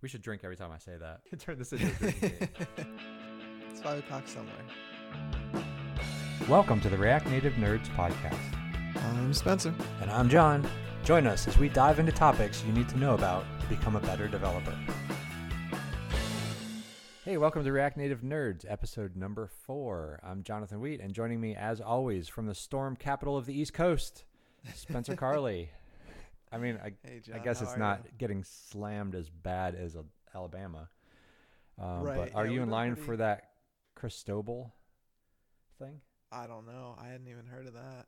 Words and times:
We 0.00 0.08
should 0.08 0.22
drink 0.22 0.42
every 0.44 0.56
time 0.56 0.70
I 0.70 0.78
say 0.78 0.92
that. 0.96 1.22
Turn 1.40 1.58
this 1.58 1.72
into 1.72 1.86
a 1.86 1.90
drinking 1.90 2.32
game. 2.38 2.98
It's 3.70 3.80
five 3.80 3.98
o'clock 3.98 4.26
somewhere. 4.26 4.54
Welcome 6.48 6.80
to 6.80 6.88
the 6.88 6.96
React 6.96 7.28
Native 7.30 7.52
Nerds 7.54 7.88
podcast. 7.96 8.38
I'm 8.96 9.32
Spencer. 9.34 9.74
And 10.00 10.10
I'm 10.10 10.28
John. 10.28 10.68
Join 11.04 11.26
us 11.26 11.46
as 11.46 11.58
we 11.58 11.68
dive 11.68 11.98
into 11.98 12.10
topics 12.12 12.64
you 12.64 12.72
need 12.72 12.88
to 12.88 12.96
know 12.98 13.14
about 13.14 13.44
to 13.60 13.66
become 13.68 13.94
a 13.96 14.00
better 14.00 14.26
developer. 14.26 14.76
Hey, 17.24 17.36
welcome 17.36 17.62
to 17.64 17.70
React 17.72 17.98
Native 17.98 18.22
Nerds, 18.22 18.64
episode 18.68 19.14
number 19.16 19.46
four. 19.46 20.18
I'm 20.24 20.42
Jonathan 20.42 20.80
Wheat, 20.80 21.00
and 21.00 21.12
joining 21.12 21.40
me, 21.40 21.54
as 21.54 21.80
always, 21.80 22.28
from 22.28 22.46
the 22.46 22.54
storm 22.54 22.96
capital 22.96 23.36
of 23.36 23.46
the 23.46 23.58
East 23.60 23.74
Coast, 23.74 24.24
Spencer 24.74 25.14
Carli. 25.16 25.68
I 26.52 26.58
mean, 26.58 26.78
I, 26.82 26.92
Hey, 27.06 27.20
John. 27.20 27.36
I 27.36 27.38
guess 27.44 27.60
it's 27.62 27.76
not 27.76 28.02
you? 28.04 28.10
getting 28.18 28.44
slammed 28.44 29.14
as 29.14 29.28
bad 29.28 29.74
as 29.74 29.96
uh, 29.96 30.02
Alabama. 30.34 30.88
Um, 31.78 32.02
Right, 32.02 32.16
But 32.16 32.34
are 32.34 32.46
yeah, 32.46 32.52
you 32.52 32.62
in 32.62 32.70
line 32.70 32.92
pretty- 32.94 33.06
for 33.06 33.16
that 33.18 33.50
Cristobal 33.94 34.72
thing? 35.78 36.00
I 36.30 36.46
don't 36.46 36.66
know. 36.66 36.94
I 37.00 37.08
hadn't 37.08 37.28
even 37.28 37.46
heard 37.46 37.66
of 37.66 37.74
that. 37.74 38.06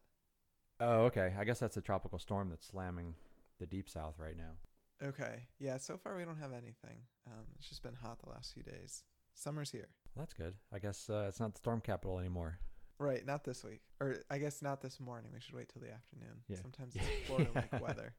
Oh, 0.80 1.04
okay. 1.04 1.34
I 1.38 1.44
guess 1.44 1.58
that's 1.58 1.76
a 1.76 1.80
tropical 1.82 2.18
storm 2.18 2.48
that's 2.50 2.66
slamming 2.66 3.14
the 3.58 3.66
deep 3.66 3.88
south 3.88 4.14
right 4.18 4.36
now. 4.36 5.06
Okay. 5.06 5.46
Yeah. 5.58 5.76
So 5.78 5.96
far, 5.96 6.16
we 6.16 6.24
don't 6.24 6.38
have 6.38 6.52
anything. 6.52 6.98
Um, 7.26 7.44
it's 7.58 7.68
just 7.68 7.82
been 7.82 7.94
hot 7.94 8.18
the 8.22 8.30
last 8.30 8.52
few 8.54 8.62
days. 8.62 9.02
Summer's 9.34 9.70
here. 9.70 9.88
Well, 10.14 10.22
that's 10.24 10.34
good. 10.34 10.54
I 10.72 10.78
guess 10.78 11.08
uh, 11.08 11.26
it's 11.28 11.40
not 11.40 11.54
the 11.54 11.58
storm 11.58 11.80
capital 11.80 12.18
anymore. 12.18 12.58
Right. 12.98 13.24
Not 13.24 13.44
this 13.44 13.64
week, 13.64 13.80
or 14.00 14.16
I 14.30 14.36
guess 14.38 14.60
not 14.60 14.82
this 14.82 15.00
morning. 15.00 15.30
We 15.32 15.40
should 15.40 15.54
wait 15.54 15.70
till 15.72 15.80
the 15.80 15.92
afternoon. 15.92 16.42
Yeah. 16.48 16.56
Sometimes 16.60 16.94
it's 16.96 17.26
Florida-like 17.26 17.80
weather. 17.80 18.12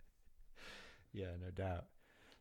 Yeah, 1.13 1.31
no 1.41 1.51
doubt. 1.51 1.85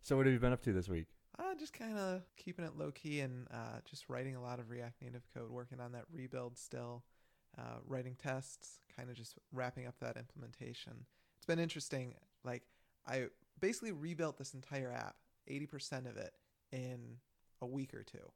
So, 0.02 0.16
what 0.16 0.26
have 0.26 0.32
you 0.32 0.40
been 0.40 0.52
up 0.52 0.62
to 0.62 0.72
this 0.72 0.88
week? 0.88 1.06
Uh, 1.38 1.54
just 1.58 1.72
kind 1.72 1.96
of 1.96 2.22
keeping 2.36 2.64
it 2.64 2.76
low 2.76 2.90
key 2.90 3.20
and 3.20 3.46
uh, 3.52 3.78
just 3.88 4.08
writing 4.08 4.36
a 4.36 4.42
lot 4.42 4.58
of 4.58 4.70
React 4.70 5.02
Native 5.02 5.22
code, 5.34 5.50
working 5.50 5.80
on 5.80 5.92
that 5.92 6.04
rebuild 6.12 6.58
still, 6.58 7.04
uh, 7.58 7.78
writing 7.86 8.16
tests, 8.20 8.80
kind 8.94 9.08
of 9.08 9.16
just 9.16 9.36
wrapping 9.52 9.86
up 9.86 9.94
that 10.00 10.16
implementation. 10.16 11.06
It's 11.36 11.46
been 11.46 11.58
interesting. 11.58 12.14
Like, 12.44 12.62
I 13.06 13.26
basically 13.58 13.92
rebuilt 13.92 14.38
this 14.38 14.54
entire 14.54 14.92
app, 14.92 15.16
80% 15.50 16.08
of 16.08 16.16
it, 16.16 16.32
in 16.72 17.16
a 17.62 17.66
week 17.66 17.94
or 17.94 18.02
two. 18.02 18.32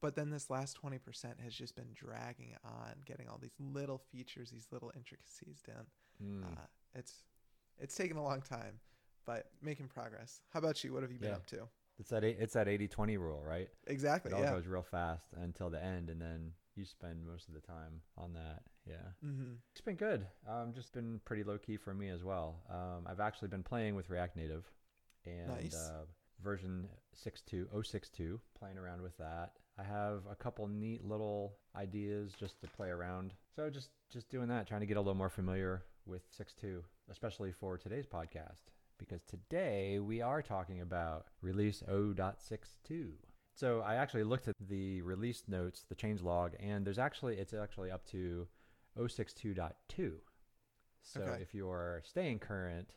But 0.00 0.16
then 0.16 0.30
this 0.30 0.50
last 0.50 0.76
20% 0.82 0.98
has 1.44 1.54
just 1.54 1.76
been 1.76 1.94
dragging 1.94 2.56
on, 2.64 2.94
getting 3.04 3.28
all 3.28 3.38
these 3.40 3.54
little 3.60 3.98
features, 3.98 4.50
these 4.50 4.66
little 4.72 4.92
intricacies 4.96 5.62
done. 5.64 5.86
Mm. 6.22 6.42
Uh, 6.44 6.66
it's 6.94 7.14
it's 7.78 7.94
taken 7.94 8.16
a 8.16 8.22
long 8.22 8.42
time, 8.42 8.80
but 9.26 9.50
making 9.62 9.88
progress. 9.88 10.40
How 10.50 10.58
about 10.58 10.82
you? 10.84 10.92
What 10.92 11.02
have 11.02 11.12
you 11.12 11.18
been 11.18 11.30
Yeah. 11.30 11.36
up 11.36 11.46
to? 11.46 11.68
it's 11.98 12.10
that 12.10 12.24
eight- 12.24 12.38
it's 12.40 12.54
that 12.54 12.66
80-20 12.68 13.16
rule, 13.16 13.42
right? 13.44 13.68
Exactly. 13.86 14.32
It 14.32 14.34
all 14.34 14.40
yeah. 14.42 14.50
goes 14.50 14.66
real 14.66 14.82
fast 14.82 15.32
until 15.34 15.70
the 15.70 15.80
end, 15.82 16.10
and 16.10 16.20
then 16.20 16.52
you 16.74 16.84
spend 16.84 17.24
most 17.24 17.46
of 17.48 17.54
the 17.54 17.60
time 17.60 18.00
on 18.16 18.32
that. 18.32 18.62
Yeah. 18.86 19.12
Mm-hmm. 19.24 19.52
It's 19.70 19.82
been 19.82 19.96
good. 19.96 20.26
Um, 20.48 20.72
just 20.72 20.92
been 20.92 21.20
pretty 21.24 21.44
low 21.44 21.58
key 21.58 21.76
for 21.76 21.94
me 21.94 22.08
as 22.08 22.24
well. 22.24 22.64
Um, 22.68 23.06
I've 23.06 23.20
actually 23.20 23.48
been 23.48 23.62
playing 23.62 23.94
with 23.94 24.08
React 24.10 24.36
Native 24.36 24.64
and 25.26 25.48
Nice. 25.48 25.74
uh, 25.76 26.06
version 26.40 26.88
6.2, 27.14 27.68
062, 27.84 28.40
playing 28.58 28.78
around 28.78 29.00
with 29.02 29.16
that. 29.18 29.52
I 29.78 29.84
have 29.84 30.26
a 30.26 30.34
couple 30.34 30.66
neat 30.66 31.04
little 31.04 31.56
ideas 31.76 32.32
just 32.32 32.60
to 32.62 32.66
play 32.68 32.88
around. 32.88 33.34
So 33.54 33.70
just 33.70 33.90
just 34.10 34.28
doing 34.28 34.48
that, 34.48 34.66
trying 34.66 34.80
to 34.80 34.86
get 34.86 34.96
a 34.96 35.00
little 35.00 35.14
more 35.14 35.30
familiar 35.30 35.84
with 36.04 36.22
6.2, 36.36 36.82
especially 37.10 37.52
for 37.52 37.78
today's 37.78 38.06
podcast, 38.06 38.62
because 38.98 39.22
today 39.22 39.98
we 39.98 40.20
are 40.22 40.42
talking 40.42 40.80
about 40.80 41.26
release 41.40 41.82
0.62. 41.88 43.12
So 43.54 43.80
I 43.80 43.96
actually 43.96 44.24
looked 44.24 44.48
at 44.48 44.56
the 44.60 45.02
release 45.02 45.42
notes, 45.46 45.84
the 45.88 45.94
change 45.94 46.22
log, 46.22 46.54
and 46.60 46.84
there's 46.86 46.98
actually 46.98 47.36
it's 47.36 47.52
actually 47.52 47.90
up 47.90 48.04
to 48.06 48.48
062.2. 48.98 50.14
So 51.02 51.20
Okay. 51.20 51.42
if 51.42 51.54
you're 51.54 52.02
staying 52.04 52.38
current, 52.38 52.94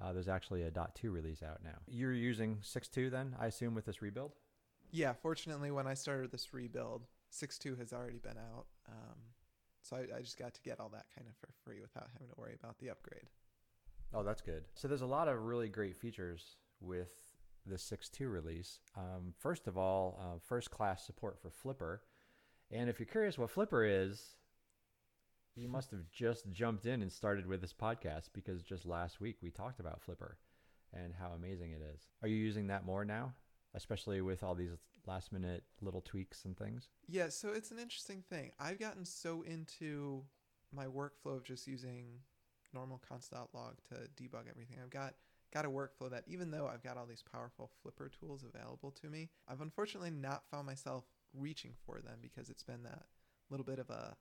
uh, 0.00 0.12
there's 0.12 0.28
actually 0.28 0.62
a 0.62 0.70
.2 0.70 1.10
release 1.10 1.42
out 1.42 1.62
now. 1.64 1.78
You're 1.86 2.12
using 2.12 2.58
6.2 2.62 3.10
then, 3.10 3.34
I 3.40 3.46
assume, 3.46 3.74
with 3.74 3.86
this 3.86 4.00
rebuild? 4.02 4.32
Yeah. 4.90 5.12
Fortunately, 5.14 5.70
when 5.70 5.86
I 5.86 5.94
started 5.94 6.30
this 6.30 6.52
rebuild, 6.54 7.06
6.2 7.32 7.78
has 7.78 7.92
already 7.92 8.18
been 8.18 8.38
out. 8.38 8.66
Um, 8.88 9.18
so 9.82 9.96
I, 9.96 10.18
I 10.18 10.20
just 10.20 10.38
got 10.38 10.54
to 10.54 10.62
get 10.62 10.78
all 10.78 10.90
that 10.90 11.06
kind 11.16 11.26
of 11.28 11.36
for 11.36 11.48
free 11.64 11.80
without 11.80 12.08
having 12.12 12.28
to 12.28 12.34
worry 12.36 12.54
about 12.54 12.78
the 12.78 12.90
upgrade. 12.90 13.28
Oh, 14.14 14.22
that's 14.22 14.40
good. 14.40 14.64
So 14.74 14.88
there's 14.88 15.02
a 15.02 15.06
lot 15.06 15.28
of 15.28 15.42
really 15.42 15.68
great 15.68 15.96
features 15.96 16.56
with 16.80 17.12
the 17.66 17.76
6.2 17.76 18.30
release. 18.30 18.80
Um, 18.96 19.34
first 19.38 19.66
of 19.66 19.76
all, 19.76 20.18
uh, 20.20 20.38
first 20.46 20.70
class 20.70 21.04
support 21.04 21.38
for 21.40 21.50
Flipper. 21.50 22.02
And 22.70 22.88
if 22.88 22.98
you're 22.98 23.06
curious 23.06 23.38
what 23.38 23.50
Flipper 23.50 23.84
is, 23.84 24.36
you 25.54 25.68
must 25.68 25.90
have 25.90 26.08
just 26.10 26.50
jumped 26.50 26.86
in 26.86 27.02
and 27.02 27.12
started 27.12 27.46
with 27.46 27.60
this 27.60 27.72
podcast 27.72 28.28
because 28.32 28.62
just 28.62 28.86
last 28.86 29.20
week 29.20 29.36
we 29.42 29.50
talked 29.50 29.80
about 29.80 30.00
Flipper 30.02 30.38
and 30.94 31.12
how 31.18 31.32
amazing 31.36 31.72
it 31.72 31.82
is. 31.94 32.08
Are 32.22 32.28
you 32.28 32.36
using 32.36 32.68
that 32.68 32.86
more 32.86 33.04
now, 33.04 33.34
especially 33.74 34.20
with 34.20 34.42
all 34.42 34.54
these 34.54 34.70
last 35.06 35.32
minute 35.32 35.64
little 35.80 36.00
tweaks 36.00 36.44
and 36.44 36.56
things? 36.56 36.88
Yeah. 37.08 37.28
So 37.28 37.50
it's 37.50 37.70
an 37.70 37.78
interesting 37.78 38.22
thing. 38.30 38.52
I've 38.58 38.78
gotten 38.78 39.04
so 39.04 39.42
into 39.42 40.24
my 40.72 40.86
workflow 40.86 41.36
of 41.36 41.44
just 41.44 41.66
using 41.66 42.20
normal 42.72 43.00
console.log 43.08 43.76
to 43.88 44.22
debug 44.22 44.48
everything. 44.50 44.78
I've 44.82 44.90
got 44.90 45.14
got 45.52 45.64
a 45.64 45.70
workflow 45.70 46.10
that 46.10 46.24
even 46.26 46.50
though 46.50 46.66
I've 46.66 46.82
got 46.82 46.98
all 46.98 47.06
these 47.06 47.22
powerful 47.22 47.70
Flipper 47.82 48.10
tools 48.20 48.44
available 48.44 48.90
to 49.02 49.08
me, 49.08 49.30
I've 49.48 49.62
unfortunately 49.62 50.10
not 50.10 50.42
found 50.50 50.66
myself 50.66 51.04
reaching 51.34 51.72
for 51.86 52.00
them 52.00 52.18
because 52.20 52.50
it's 52.50 52.62
been 52.62 52.82
that 52.82 53.04
little 53.50 53.64
bit 53.64 53.78
of 53.78 53.88
a 53.90 54.16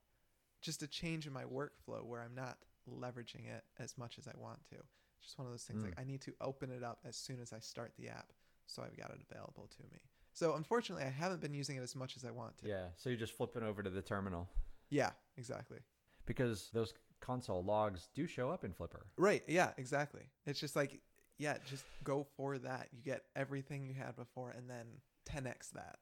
just 0.62 0.84
a 0.84 0.88
change 0.88 1.28
in 1.28 1.34
my 1.34 1.44
workflow 1.44 2.03
where 2.03 2.22
I'm 2.22 2.35
not 2.35 2.58
leveraging 2.90 3.47
it 3.47 3.63
as 3.80 3.97
much 3.97 4.18
as 4.18 4.28
I 4.28 4.38
want 4.38 4.64
to. 4.69 4.75
It's 4.75 5.25
just 5.25 5.38
one 5.38 5.46
of 5.47 5.53
those 5.53 5.64
things 5.64 5.84
like 5.84 5.96
hmm. 5.96 6.02
I 6.02 6.03
need 6.03 6.22
to 6.22 6.34
open 6.41 6.72
it 6.72 6.84
up 6.84 7.00
as 7.06 7.16
soon 7.16 7.40
as 7.41 7.53
I 7.53 7.59
start 7.59 7.94
the 7.97 8.09
app 8.09 8.31
so 8.66 8.84
I've 8.84 8.97
got 8.97 9.12
it 9.12 9.19
available 9.29 9.69
to 9.78 9.84
me. 9.91 10.00
So 10.34 10.53
unfortunately, 10.53 11.03
I 11.06 11.09
haven't 11.09 11.41
been 11.41 11.53
using 11.53 11.78
it 11.78 11.81
as 11.81 11.96
much 11.96 12.16
as 12.16 12.24
I 12.24 12.31
want 12.31 12.58
to. 12.59 12.68
Yeah. 12.68 12.88
So 12.96 13.09
you're 13.09 13.18
just 13.18 13.34
flipping 13.34 13.64
over 13.64 13.81
to 13.81 13.90
the 13.90 14.02
terminal 14.02 14.47
Yeah, 14.90 15.12
exactly. 15.38 15.79
because 16.25 16.69
those 16.74 16.94
console 17.19 17.63
logs 17.63 18.09
do 18.13 18.28
show 18.28 18.50
up 18.50 18.63
in 18.63 18.73
Flipper. 18.73 19.05
Right. 19.17 19.44
Yeah, 19.47 19.72
exactly. 19.78 20.23
It's 20.45 20.59
just 20.59 20.75
like, 20.75 21.00
yeah, 21.38 21.57
just 21.69 21.85
go 22.03 22.25
for 22.35 22.57
that. 22.59 22.88
You 22.91 23.01
get 23.03 23.23
everything 23.35 23.85
you 23.85 23.94
had 23.94 24.16
before 24.16 24.51
and 24.51 24.69
then 24.69 24.85
10x 25.29 25.72
that. 25.72 25.97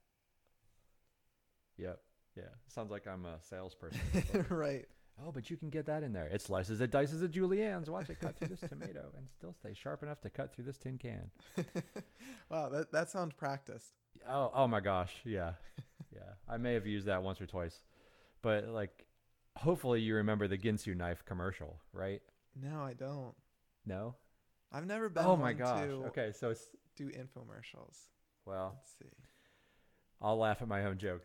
Yep. 1.78 2.00
Yeah. 2.38 2.44
Sounds 2.68 2.92
like 2.92 3.08
I'm 3.08 3.26
a 3.26 3.38
salesperson. 3.50 4.00
right. 4.50 4.86
oh, 5.26 5.31
but 5.31 5.50
you 5.50 5.58
can 5.58 5.70
get 5.70 5.86
that 5.88 6.03
in 6.03 6.14
there. 6.14 6.28
It 6.28 6.42
slices 6.42 6.81
it, 6.81 6.92
dices 6.92 7.22
it, 7.22 7.32
juliennes. 7.32 7.90
Watch 7.90 8.09
it 8.09 8.20
cut 8.20 8.38
through 8.38 8.50
this 8.50 8.59
tomato 8.70 9.12
and 9.18 9.28
still 9.38 9.53
stay 9.53 9.74
sharp 9.74 10.03
enough 10.03 10.22
to 10.22 10.30
cut 10.30 10.53
through 10.53 10.66
this 10.66 10.78
tin 10.78 10.97
can. 10.97 11.30
wow, 12.50 12.70
that, 12.70 12.92
that 12.92 13.09
sounds 13.09 13.34
practiced. 13.34 13.94
Oh, 14.28 14.52
oh 14.53 14.68
my 14.68 14.80
gosh. 14.80 15.14
Yeah. 15.26 15.53
Yeah. 16.14 16.34
I 16.47 16.58
may 16.58 16.74
have 16.74 16.86
used 16.86 17.08
that 17.08 17.24
once 17.24 17.42
or 17.42 17.46
twice. 17.46 17.82
But 18.42 18.68
like 18.68 19.06
hopefully 19.58 20.02
you 20.02 20.16
remember 20.16 20.48
the 20.48 20.58
Ginsu 20.58 20.96
knife 20.96 21.24
commercial, 21.26 21.80
right? 21.94 22.22
No, 22.56 22.82
I 22.82 22.94
don't. 22.94 23.34
No? 23.86 24.16
I've 24.72 24.86
never 24.86 25.10
been 25.10 25.26
Oh 25.26 25.36
my 25.36 25.54
gosh. 25.54 25.86
to 25.88 26.06
Okay, 26.08 26.32
so 26.34 26.50
it's 26.50 26.66
do 26.96 27.10
infomercials. 27.10 27.98
well, 28.46 28.78
Let's 28.78 29.12
I'll 30.22 30.38
laugh 30.38 30.62
at 30.62 30.68
my 30.68 30.86
own 30.86 30.98
joke. 30.98 31.22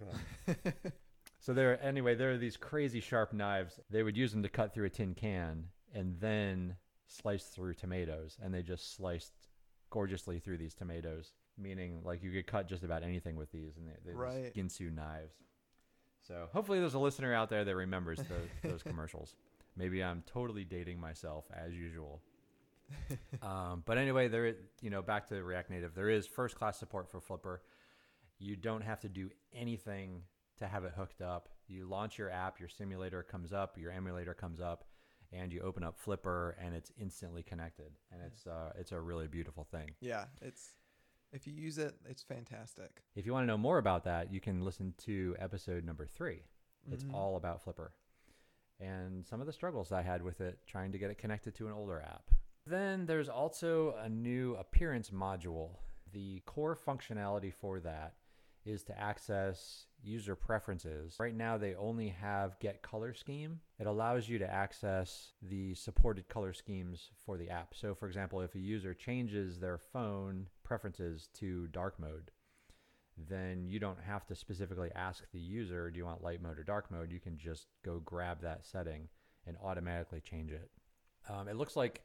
then. 0.47 0.73
So 1.43 1.55
there, 1.55 1.83
anyway, 1.83 2.15
there 2.17 2.33
are 2.33 2.37
these 2.37 2.59
crazy 2.59 3.01
sharp 3.01 3.33
knives. 3.33 3.81
They 3.89 4.03
would 4.03 4.15
use 4.15 4.31
them 4.31 4.43
to 4.43 4.51
cut 4.51 4.75
through 4.75 4.85
a 4.85 4.91
tin 4.91 5.15
can 5.15 5.69
and 5.95 6.21
then 6.21 6.77
slice 7.07 7.45
through 7.45 7.75
tomatoes, 7.75 8.37
and 8.43 8.53
they 8.53 8.63
just 8.63 8.95
sliced 8.95 9.33
gorgeously 9.89 10.39
through 10.39 10.59
these 10.59 10.75
tomatoes. 10.75 11.33
Meaning, 11.57 12.03
like 12.05 12.23
you 12.23 12.31
could 12.31 12.47
cut 12.47 12.69
just 12.69 12.85
about 12.85 13.03
anything 13.03 13.37
with 13.37 13.51
these, 13.53 13.79
and 13.79 13.89
they, 13.89 13.93
they're 14.05 14.15
Right. 14.17 14.55
Ginsu 14.55 14.95
knives. 14.95 15.33
So 16.31 16.49
hopefully, 16.53 16.79
there's 16.79 16.95
a 16.95 16.99
listener 17.01 17.35
out 17.35 17.51
there 17.51 17.65
that 17.65 17.75
remembers 17.75 18.19
those, 18.19 18.49
those 18.63 18.83
commercials. 18.85 19.35
Maybe 19.77 20.03
I'm 20.03 20.23
totally 20.27 20.65
dating 20.65 21.01
myself 21.01 21.45
as 21.53 21.75
usual. 21.75 22.21
um, 23.43 23.83
but 23.85 23.99
anyway, 23.99 24.29
there, 24.29 24.55
you 24.81 24.91
know, 24.91 25.03
back 25.03 25.29
to 25.31 25.43
React 25.43 25.71
Native, 25.71 25.95
there 25.97 26.09
is 26.09 26.29
first 26.29 26.55
class 26.55 26.79
support 26.79 27.11
for 27.11 27.21
Flipper. 27.21 27.63
You 28.39 28.55
don't 28.55 28.83
have 28.83 29.01
to 29.01 29.09
do 29.09 29.31
anything 29.53 30.23
to 30.59 30.69
have 30.69 30.85
it 30.85 30.93
hooked 30.97 31.21
up. 31.21 31.49
You 31.67 31.87
launch 31.87 32.17
your 32.17 32.31
app, 32.31 32.61
your 32.61 32.69
simulator 32.69 33.25
comes 33.25 33.53
up, 33.53 33.77
your 33.77 33.91
emulator 33.91 34.35
comes 34.35 34.61
up, 34.61 34.85
and 35.33 35.53
you 35.53 35.61
open 35.63 35.83
up 35.83 35.99
Flipper, 35.99 36.57
and 36.63 36.77
it's 36.77 36.93
instantly 36.97 37.43
connected, 37.43 37.91
and 38.13 38.23
it's 38.25 38.47
uh, 38.47 38.71
it's 38.79 38.93
a 38.93 39.01
really 39.01 39.27
beautiful 39.27 39.65
thing. 39.65 39.91
yeah, 40.01 40.27
it's 40.43 40.71
if 41.33 41.47
you 41.47 41.53
use 41.53 41.79
it, 41.79 41.95
it's 42.09 42.23
fantastic. 42.23 43.03
If 43.15 43.27
you 43.27 43.33
want 43.33 43.45
to 43.45 43.47
know 43.47 43.59
more 43.59 43.79
about 43.79 44.05
that, 44.05 44.33
you 44.33 44.41
can 44.41 44.63
listen 44.65 44.95
to 44.99 45.37
episode 45.39 45.85
number 45.85 46.07
three. 46.07 46.45
It's 46.91 47.05
Mhm. 47.05 47.15
all 47.15 47.37
about 47.37 47.63
Flipper 47.63 47.93
and 48.79 49.27
some 49.27 49.41
of 49.41 49.47
the 49.47 49.53
struggles 49.53 49.93
I 49.93 50.03
had 50.03 50.23
with 50.23 50.41
it 50.41 50.67
trying 50.67 50.93
to 50.93 50.99
get 50.99 51.11
it 51.11 51.19
connected 51.19 51.55
to 51.57 51.67
an 51.67 51.73
older 51.75 52.01
app. 52.01 52.31
Then 52.67 53.07
there's 53.07 53.29
also 53.29 53.95
a 53.97 54.09
new 54.09 54.55
appearance 54.57 55.11
module 55.11 55.77
The 56.13 56.41
core 56.41 56.75
functionality 56.75 57.55
for 57.55 57.79
that 57.81 58.17
is 58.65 58.83
to 58.83 58.99
access 58.99 59.87
user 60.03 60.35
preferences. 60.35 61.17
Right 61.21 61.37
now, 61.37 61.57
they 61.57 61.77
only 61.77 62.09
have 62.09 62.59
get 62.59 62.83
color 62.83 63.15
scheme. 63.15 63.61
It 63.79 63.87
allows 63.87 64.29
you 64.29 64.37
to 64.39 64.51
access 64.53 65.35
the 65.41 65.75
supported 65.75 66.27
color 66.29 66.53
schemes 66.53 67.13
for 67.25 67.37
the 67.39 67.49
app. 67.49 67.75
So, 67.77 67.95
for 67.95 68.09
example, 68.09 68.41
if 68.41 68.57
a 68.57 68.59
user 68.59 68.93
changes 68.93 69.61
their 69.61 69.79
phone 69.79 70.49
preferences 70.71 71.29
to 71.35 71.67
dark 71.73 71.99
mode, 71.99 72.31
then 73.29 73.67
you 73.67 73.81
don't 73.81 73.99
have 74.07 74.25
to 74.25 74.37
specifically 74.37 74.89
ask 74.95 75.25
the 75.33 75.41
user, 75.41 75.91
do 75.91 75.99
you 75.99 76.05
want 76.05 76.23
light 76.23 76.41
mode 76.41 76.61
or 76.61 76.63
dark 76.63 76.93
mode? 76.93 77.11
You 77.11 77.19
can 77.19 77.37
just 77.37 77.67
go 77.85 78.01
grab 78.05 78.41
that 78.43 78.65
setting 78.65 79.09
and 79.49 79.57
automatically 79.61 80.21
change 80.21 80.53
it. 80.53 80.71
Um, 81.29 81.49
it 81.49 81.57
looks 81.57 81.75
like 81.75 82.03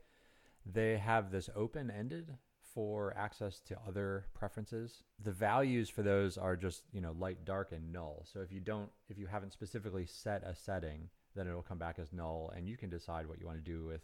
they 0.65 0.97
have 0.97 1.29
this 1.29 1.47
open 1.55 1.91
ended 1.91 2.37
for 2.73 3.15
access 3.15 3.59
to 3.67 3.77
other 3.87 4.25
preferences. 4.33 5.03
The 5.23 5.31
values 5.31 5.87
for 5.87 6.01
those 6.01 6.35
are 6.35 6.55
just, 6.55 6.85
you 6.91 7.01
know, 7.01 7.15
light, 7.19 7.45
dark, 7.45 7.71
and 7.71 7.93
null. 7.93 8.25
So 8.25 8.39
if 8.39 8.51
you 8.51 8.61
don't, 8.61 8.89
if 9.09 9.19
you 9.19 9.27
haven't 9.27 9.53
specifically 9.53 10.07
set 10.07 10.43
a 10.43 10.55
setting, 10.55 11.09
then 11.35 11.47
it'll 11.47 11.61
come 11.61 11.77
back 11.77 11.99
as 11.99 12.11
null 12.11 12.51
and 12.57 12.67
you 12.67 12.77
can 12.77 12.89
decide 12.89 13.27
what 13.27 13.39
you 13.39 13.45
want 13.45 13.63
to 13.63 13.71
do 13.71 13.85
with, 13.85 14.01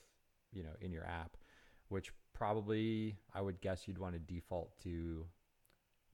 you 0.53 0.61
know, 0.61 0.75
in 0.81 0.91
your 0.91 1.07
app, 1.07 1.35
which 1.89 2.11
probably 2.41 3.15
I 3.35 3.41
would 3.41 3.61
guess 3.61 3.87
you'd 3.87 3.99
want 3.99 4.13
to 4.15 4.19
default 4.19 4.71
to 4.81 5.27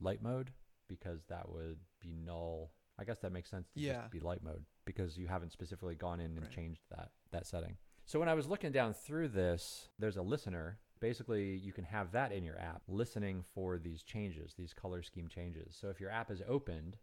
light 0.01 0.21
mode 0.21 0.51
because 0.89 1.21
that 1.29 1.47
would 1.49 1.77
be 2.01 2.13
null. 2.13 2.73
I 2.99 3.05
guess 3.05 3.19
that 3.19 3.31
makes 3.31 3.49
sense 3.49 3.69
to 3.69 3.79
Yeah. 3.79 4.01
just 4.01 4.11
be 4.11 4.19
light 4.19 4.43
mode 4.43 4.65
because 4.83 5.17
you 5.17 5.27
haven't 5.27 5.53
specifically 5.53 5.95
gone 5.95 6.19
in 6.19 6.31
and 6.31 6.41
Right. 6.41 6.51
changed 6.51 6.81
that 6.89 7.13
that 7.31 7.45
setting. 7.45 7.77
So 8.05 8.19
when 8.19 8.27
I 8.27 8.33
was 8.33 8.45
looking 8.47 8.73
down 8.73 8.93
through 8.93 9.29
this, 9.29 9.89
there's 9.99 10.17
a 10.17 10.21
listener. 10.21 10.79
Basically, 10.99 11.55
you 11.55 11.71
can 11.71 11.85
have 11.85 12.11
that 12.11 12.33
in 12.33 12.43
your 12.43 12.59
app 12.59 12.81
listening 12.89 13.41
for 13.41 13.77
these 13.79 14.03
changes, 14.03 14.53
these 14.55 14.73
color 14.73 15.01
scheme 15.03 15.29
changes. 15.29 15.77
So 15.79 15.89
if 15.89 16.01
your 16.01 16.09
app 16.09 16.29
is 16.29 16.41
opened 16.45 16.97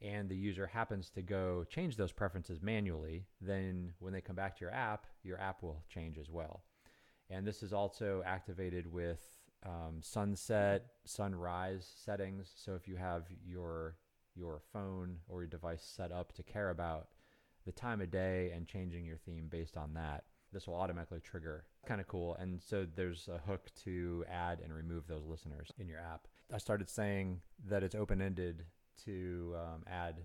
and 0.00 0.30
the 0.30 0.36
user 0.36 0.68
happens 0.68 1.10
to 1.10 1.22
go 1.22 1.64
change 1.64 1.96
those 1.96 2.12
preferences 2.12 2.62
manually, 2.62 3.26
then 3.42 3.92
when 3.98 4.14
they 4.14 4.22
come 4.22 4.36
back 4.36 4.56
to 4.56 4.60
your 4.64 4.72
app, 4.72 5.06
your 5.22 5.38
app 5.38 5.62
will 5.62 5.84
change 5.88 6.16
as 6.16 6.30
well. 6.30 6.64
And 7.30 7.46
this 7.46 7.62
is 7.62 7.72
also 7.72 8.22
activated 8.24 8.90
with 8.92 9.20
um, 9.64 10.00
sunset, 10.00 10.86
sunrise 11.04 11.90
settings. 12.04 12.52
So 12.54 12.74
if 12.74 12.86
you 12.86 12.96
have 12.96 13.24
your 13.44 13.96
your 14.36 14.60
phone 14.72 15.18
or 15.28 15.42
your 15.42 15.48
device 15.48 15.82
set 15.82 16.10
up 16.10 16.32
to 16.32 16.42
care 16.42 16.70
about 16.70 17.08
the 17.64 17.72
time 17.72 18.00
of 18.00 18.10
day 18.10 18.50
and 18.54 18.66
changing 18.66 19.06
your 19.06 19.16
theme 19.16 19.46
based 19.48 19.76
on 19.76 19.94
that, 19.94 20.24
this 20.52 20.66
will 20.66 20.74
automatically 20.74 21.20
trigger. 21.20 21.64
Kind 21.86 22.00
of 22.00 22.08
cool. 22.08 22.34
And 22.36 22.60
so 22.62 22.86
there's 22.96 23.28
a 23.28 23.38
hook 23.38 23.70
to 23.84 24.24
add 24.30 24.60
and 24.62 24.74
remove 24.74 25.06
those 25.06 25.24
listeners 25.24 25.70
in 25.78 25.88
your 25.88 26.00
app. 26.00 26.26
I 26.52 26.58
started 26.58 26.90
saying 26.90 27.40
that 27.68 27.82
it's 27.82 27.94
open 27.94 28.20
ended 28.20 28.64
to 29.04 29.54
um, 29.56 29.82
add 29.86 30.16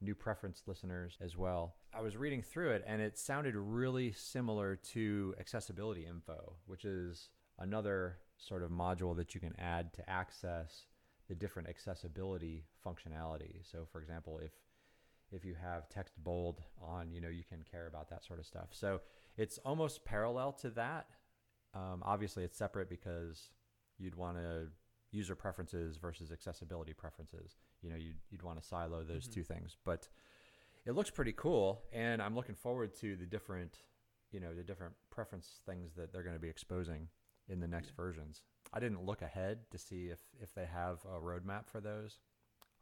new 0.00 0.14
preference 0.14 0.62
listeners 0.66 1.16
as 1.20 1.36
well. 1.36 1.74
I 1.92 2.00
was 2.00 2.16
reading 2.16 2.42
through 2.42 2.70
it 2.70 2.84
and 2.86 3.00
it 3.02 3.18
sounded 3.18 3.56
really 3.56 4.12
similar 4.12 4.76
to 4.92 5.34
accessibility 5.40 6.06
info, 6.06 6.54
which 6.66 6.84
is 6.84 7.30
another 7.58 8.18
sort 8.36 8.62
of 8.62 8.70
module 8.70 9.16
that 9.16 9.34
you 9.34 9.40
can 9.40 9.58
add 9.58 9.92
to 9.94 10.08
access 10.08 10.86
the 11.28 11.34
different 11.34 11.68
accessibility 11.68 12.64
functionality. 12.86 13.60
So 13.70 13.86
for 13.90 14.00
example, 14.00 14.38
if 14.42 14.52
if 15.30 15.44
you 15.44 15.54
have 15.60 15.88
text 15.90 16.14
bold 16.24 16.62
on, 16.80 17.12
you 17.12 17.20
know, 17.20 17.28
you 17.28 17.44
can 17.46 17.62
care 17.70 17.86
about 17.86 18.08
that 18.08 18.24
sort 18.24 18.38
of 18.38 18.46
stuff. 18.46 18.68
So 18.70 19.02
it's 19.36 19.58
almost 19.58 20.04
parallel 20.04 20.52
to 20.52 20.70
that. 20.70 21.06
Um, 21.74 22.02
obviously, 22.02 22.44
it's 22.44 22.56
separate 22.56 22.88
because 22.88 23.50
you'd 23.98 24.14
want 24.14 24.38
to 24.38 24.68
user 25.10 25.34
preferences 25.34 25.96
versus 25.96 26.30
accessibility 26.32 26.92
preferences. 26.92 27.56
You 27.82 27.90
know, 27.90 27.96
you'd, 27.96 28.18
you'd 28.30 28.42
want 28.42 28.60
to 28.60 28.66
silo 28.66 29.02
those 29.04 29.26
Mhm. 29.28 29.32
two 29.32 29.42
things. 29.44 29.76
But 29.84 30.08
it 30.84 30.92
looks 30.92 31.10
pretty 31.10 31.32
cool, 31.32 31.82
and 31.92 32.20
I'm 32.22 32.34
looking 32.34 32.54
forward 32.54 32.94
to 32.96 33.16
the 33.16 33.26
different, 33.26 33.84
you 34.30 34.40
know, 34.40 34.54
the 34.54 34.62
different 34.64 34.94
preference 35.10 35.60
things 35.66 35.94
that 35.94 36.12
they're 36.12 36.22
going 36.22 36.36
to 36.36 36.40
be 36.40 36.48
exposing 36.48 37.08
in 37.48 37.60
the 37.60 37.68
next 37.68 37.88
Yeah. 37.90 37.96
versions. 37.96 38.42
I 38.72 38.80
didn't 38.80 39.02
look 39.04 39.22
ahead 39.22 39.70
to 39.70 39.78
see 39.78 40.08
if 40.10 40.20
if 40.40 40.52
they 40.54 40.66
have 40.66 41.02
a 41.06 41.18
roadmap 41.20 41.66
for 41.66 41.80
those. 41.80 42.20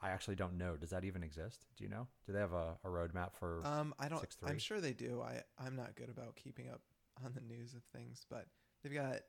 I 0.01 0.11
actually 0.11 0.37
don't 0.37 0.59
know. 0.59 0.77
Does 0.77 0.91
that 0.91 1.05
even 1.05 1.23
exist? 1.23 1.67
Do 1.77 1.85
you 1.85 1.89
know? 1.89 2.07
Do 2.27 2.33
they 2.33 2.41
have 2.41 2.53
a, 2.53 2.79
a 2.85 2.89
roadmap 2.89 3.35
for? 3.35 3.65
Um, 3.65 3.95
I 3.99 4.09
don't. 4.09 4.21
6.3? 4.21 4.51
I'm 4.51 4.59
sure 4.59 4.81
they 4.81 4.93
do. 4.93 5.23
I 5.23 5.43
I'm 5.59 5.77
not 5.77 5.95
good 5.95 6.11
about 6.11 6.35
keeping 6.37 6.69
up 6.69 6.83
on 7.25 7.33
the 7.35 7.41
news 7.41 7.73
of 7.75 7.83
things, 7.85 8.27
but 8.29 8.49
they've 8.83 8.93
got 8.93 9.23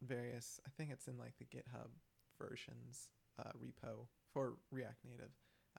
various. 0.00 0.60
I 0.66 0.70
think 0.70 0.90
it's 0.92 1.08
in 1.08 1.18
like 1.18 1.36
the 1.38 1.44
GitHub 1.44 1.90
versions 2.40 3.08
uh, 3.38 3.50
repo 3.58 4.06
for 4.32 4.54
React 4.70 5.04
Native. 5.04 5.30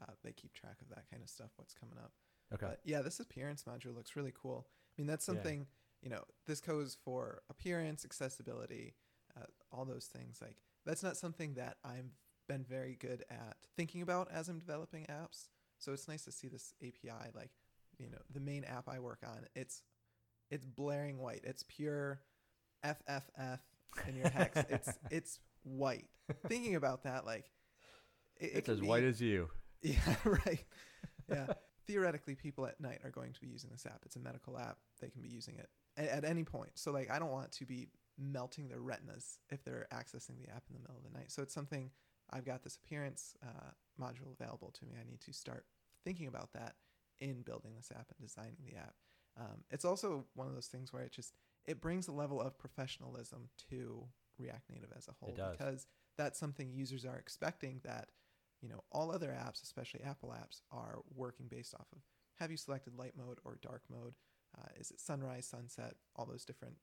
Uh, 0.02 0.12
they 0.24 0.32
keep 0.32 0.54
track 0.54 0.78
of 0.82 0.90
that 0.90 1.10
kind 1.12 1.22
of 1.24 1.30
stuff. 1.30 1.52
What's 1.58 1.74
coming 1.74 1.98
up. 1.98 2.12
okay. 2.54 2.66
But 2.68 2.80
yeah, 2.84 3.02
this 3.02 3.20
appearance 3.20 3.64
module 3.64 3.96
looks 3.96 4.16
really 4.16 4.34
cool. 4.36 4.68
I 4.68 5.02
mean, 5.02 5.08
that's 5.08 5.28
Yeah. 5.28 5.34
something 5.36 5.68
you 6.02 6.10
know. 6.10 6.24
This 6.48 6.60
goes 6.60 6.98
for 7.06 7.44
appearance, 7.50 8.04
accessibility, 8.04 8.96
uh, 9.40 9.46
all 9.72 9.86
those 9.86 10.08
things. 10.08 10.40
Like 10.42 10.58
that's 10.86 11.04
not 11.04 11.16
something 11.16 11.54
that 11.54 11.78
I've 11.86 12.12
been 12.50 12.64
very 12.66 12.96
good 13.00 13.24
at 13.30 13.56
thinking 13.78 14.02
about 14.02 14.30
as 14.32 14.50
I'm 14.50 14.60
developing 14.60 15.06
apps. 15.06 15.48
So 15.80 15.94
it's 15.94 16.08
nice 16.10 16.24
to 16.26 16.32
see 16.32 16.48
this 16.50 16.74
API. 16.82 17.30
Like, 17.34 17.52
you 17.98 18.10
know, 18.10 18.18
the 18.30 18.40
main 18.42 18.64
app 18.66 18.90
I 18.90 19.00
work 19.00 19.20
on, 19.26 19.46
it's 19.56 19.84
it's 20.50 20.66
blaring 20.66 21.20
white. 21.20 21.42
It's 21.46 21.64
pure 21.64 22.20
FFF 22.84 23.60
in 24.08 24.16
your 24.16 24.30
hex. 24.30 24.60
it's 24.70 24.90
it's 25.12 25.40
white. 25.64 26.08
Thinking 26.48 26.76
about 26.76 27.04
that, 27.04 27.26
like, 27.26 27.52
it, 28.40 28.46
it 28.46 28.52
it's 28.58 28.66
can 28.66 28.74
as 28.76 28.80
be- 28.82 28.88
white 28.88 29.04
as 29.04 29.22
you. 29.22 29.50
yeah, 29.82 29.98
right. 30.26 30.64
Yeah. 31.30 31.48
Theoretically, 31.86 32.36
people 32.36 32.66
at 32.66 32.80
night 32.80 33.00
are 33.04 33.10
going 33.10 33.34
to 33.34 33.42
be 33.42 33.48
using 33.48 33.70
this 33.70 33.86
app. 33.86 34.00
It's 34.06 34.16
a 34.16 34.20
medical 34.20 34.58
app. 34.58 34.78
They 35.02 35.10
can 35.10 35.22
be 35.22 35.28
using 35.28 35.56
it 35.56 35.70
at, 35.98 36.08
at 36.08 36.26
any 36.26 36.44
point. 36.44 36.72
So, 36.76 36.92
like, 36.92 37.12
I 37.12 37.20
don't 37.20 37.32
want 37.32 37.52
to 37.54 37.66
be 37.66 37.90
melting 38.18 38.70
their 38.70 38.80
retinas 38.80 39.40
if 39.50 39.64
they're 39.64 39.88
accessing 39.94 40.38
the 40.38 40.50
app 40.54 40.64
in 40.70 40.76
the 40.76 40.80
middle 40.80 40.98
of 40.98 41.04
the 41.04 41.18
night. 41.18 41.32
So, 41.32 41.42
it's 41.42 41.54
something 41.54 41.92
I've 42.32 42.46
got 42.46 42.64
this 42.64 42.78
appearance 42.78 43.36
uh, 43.44 43.72
module 44.02 44.32
available 44.40 44.72
to 44.80 44.86
me. 44.86 44.94
I 45.00 45.04
need 45.10 45.20
to 45.22 45.34
start 45.34 45.66
thinking 46.06 46.28
about 46.28 46.54
that 46.54 46.76
in 47.20 47.42
building 47.42 47.74
this 47.76 47.92
app 47.92 48.08
and 48.18 48.28
designing 48.28 48.58
the 48.66 48.78
app. 48.78 48.96
Um, 49.40 49.64
it's 49.72 49.86
also 49.86 50.26
one 50.36 50.48
of 50.48 50.54
those 50.54 50.68
things 50.68 50.94
where 50.94 51.04
it 51.04 51.12
just 51.12 51.34
it 51.66 51.82
brings 51.82 52.08
a 52.08 52.12
level 52.12 52.42
of 52.42 52.58
professionalism 52.58 53.50
to 53.70 54.06
React 54.40 54.70
Native 54.70 54.90
as 54.98 55.08
a 55.08 55.14
whole 55.20 55.36
because 55.52 55.88
that's 56.18 56.40
something 56.40 56.72
users 56.72 57.06
are 57.06 57.18
expecting 57.18 57.82
that 57.84 58.10
you 58.62 58.70
know 58.70 58.84
all 58.92 59.12
other 59.12 59.30
apps 59.30 59.64
especially 59.64 60.02
apple 60.04 60.34
apps 60.38 60.62
are 60.72 61.00
working 61.16 61.48
based 61.50 61.74
off 61.76 61.88
of. 61.94 62.00
Have 62.40 62.52
you 62.52 62.58
selected 62.58 62.98
light 62.98 63.14
mode 63.18 63.40
or 63.46 63.58
dark 63.62 63.84
mode? 63.90 64.16
Uh, 64.58 64.68
is 64.80 64.92
it 64.92 65.00
sunrise 65.00 65.48
sunset 65.48 65.96
all 66.16 66.26
those 66.26 66.46
different 66.46 66.76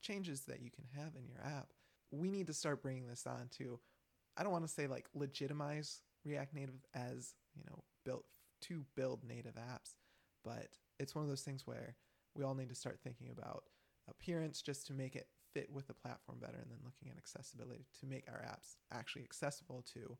changes 0.00 0.42
that 0.42 0.62
you 0.62 0.70
can 0.70 0.84
have 0.96 1.14
in 1.16 1.26
your 1.26 1.40
app? 1.44 1.72
We 2.10 2.30
need 2.30 2.46
to 2.46 2.54
start 2.54 2.82
bringing 2.82 3.06
this 3.06 3.26
on 3.26 3.48
to 3.58 3.78
i 4.38 4.42
don't 4.42 4.52
want 4.52 4.64
to 4.64 4.72
say 4.72 4.86
like 4.86 5.06
legitimize 5.14 6.00
react 6.24 6.54
native 6.54 6.86
as 6.94 7.34
you 7.54 7.64
know 7.68 7.82
built 8.04 8.24
to 8.60 8.84
build 8.96 9.24
native 9.24 9.54
apps 9.56 9.94
but 10.44 10.68
it's 10.98 11.14
one 11.14 11.22
of 11.22 11.28
those 11.28 11.42
things 11.42 11.66
where 11.66 11.96
we 12.34 12.44
all 12.44 12.54
need 12.54 12.68
to 12.68 12.74
start 12.74 12.98
thinking 13.02 13.30
about 13.30 13.64
appearance 14.08 14.62
just 14.62 14.86
to 14.86 14.94
make 14.94 15.16
it 15.16 15.26
fit 15.58 15.72
with 15.72 15.86
the 15.88 15.94
platform 15.94 16.38
better 16.40 16.58
and 16.60 16.70
then 16.70 16.78
looking 16.84 17.10
at 17.10 17.16
accessibility 17.18 17.86
to 18.00 18.06
make 18.06 18.24
our 18.28 18.38
apps 18.40 18.76
actually 18.92 19.22
accessible 19.22 19.84
to 19.92 20.16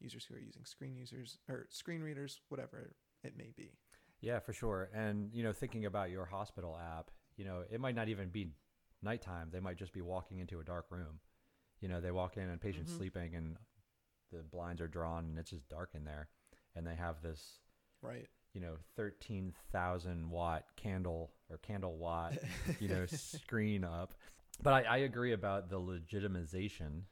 users 0.00 0.24
who 0.24 0.34
are 0.34 0.40
using 0.40 0.64
screen 0.64 0.96
users 0.96 1.38
or 1.48 1.66
screen 1.70 2.02
readers 2.02 2.40
whatever 2.48 2.94
it 3.22 3.36
may 3.36 3.52
be 3.56 3.72
Yeah, 4.20 4.38
for 4.40 4.52
sure. 4.52 4.90
And 4.94 5.30
you 5.32 5.42
know, 5.42 5.52
thinking 5.52 5.86
about 5.86 6.10
your 6.10 6.24
hospital 6.26 6.76
app, 6.98 7.10
you 7.36 7.44
know, 7.44 7.62
it 7.70 7.80
might 7.80 7.94
not 7.94 8.08
even 8.08 8.28
be 8.28 8.48
nighttime. 9.02 9.48
They 9.52 9.60
might 9.60 9.76
just 9.78 9.92
be 9.92 10.00
walking 10.02 10.38
into 10.40 10.60
a 10.60 10.64
dark 10.64 10.86
room. 10.90 11.20
You 11.80 11.88
know, 11.88 12.00
they 12.00 12.10
walk 12.10 12.36
in 12.36 12.48
and 12.48 12.60
patient's 12.60 12.92
Mhm. 12.92 12.96
sleeping 12.98 13.34
and 13.34 13.56
the 14.32 14.42
blinds 14.42 14.80
are 14.80 14.88
drawn 14.88 15.24
and 15.24 15.38
it's 15.38 15.50
just 15.50 15.68
dark 15.68 15.90
in 15.94 16.04
there, 16.04 16.28
and 16.76 16.86
they 16.86 16.94
have 16.94 17.22
this 17.22 17.60
right 18.02 18.28
you 18.54 18.60
know 18.60 18.76
thirteen 18.96 19.52
thousand 19.72 20.28
watt 20.30 20.64
candle 20.76 21.32
or 21.50 21.58
candle 21.58 21.96
watt 21.96 22.34
you 22.80 22.88
know 22.88 23.06
screen 23.06 23.84
up. 23.84 24.14
But 24.62 24.72
I, 24.74 24.82
I 24.82 24.96
agree 24.98 25.32
about 25.32 25.70
the 25.70 25.80
legitimization 25.80 27.02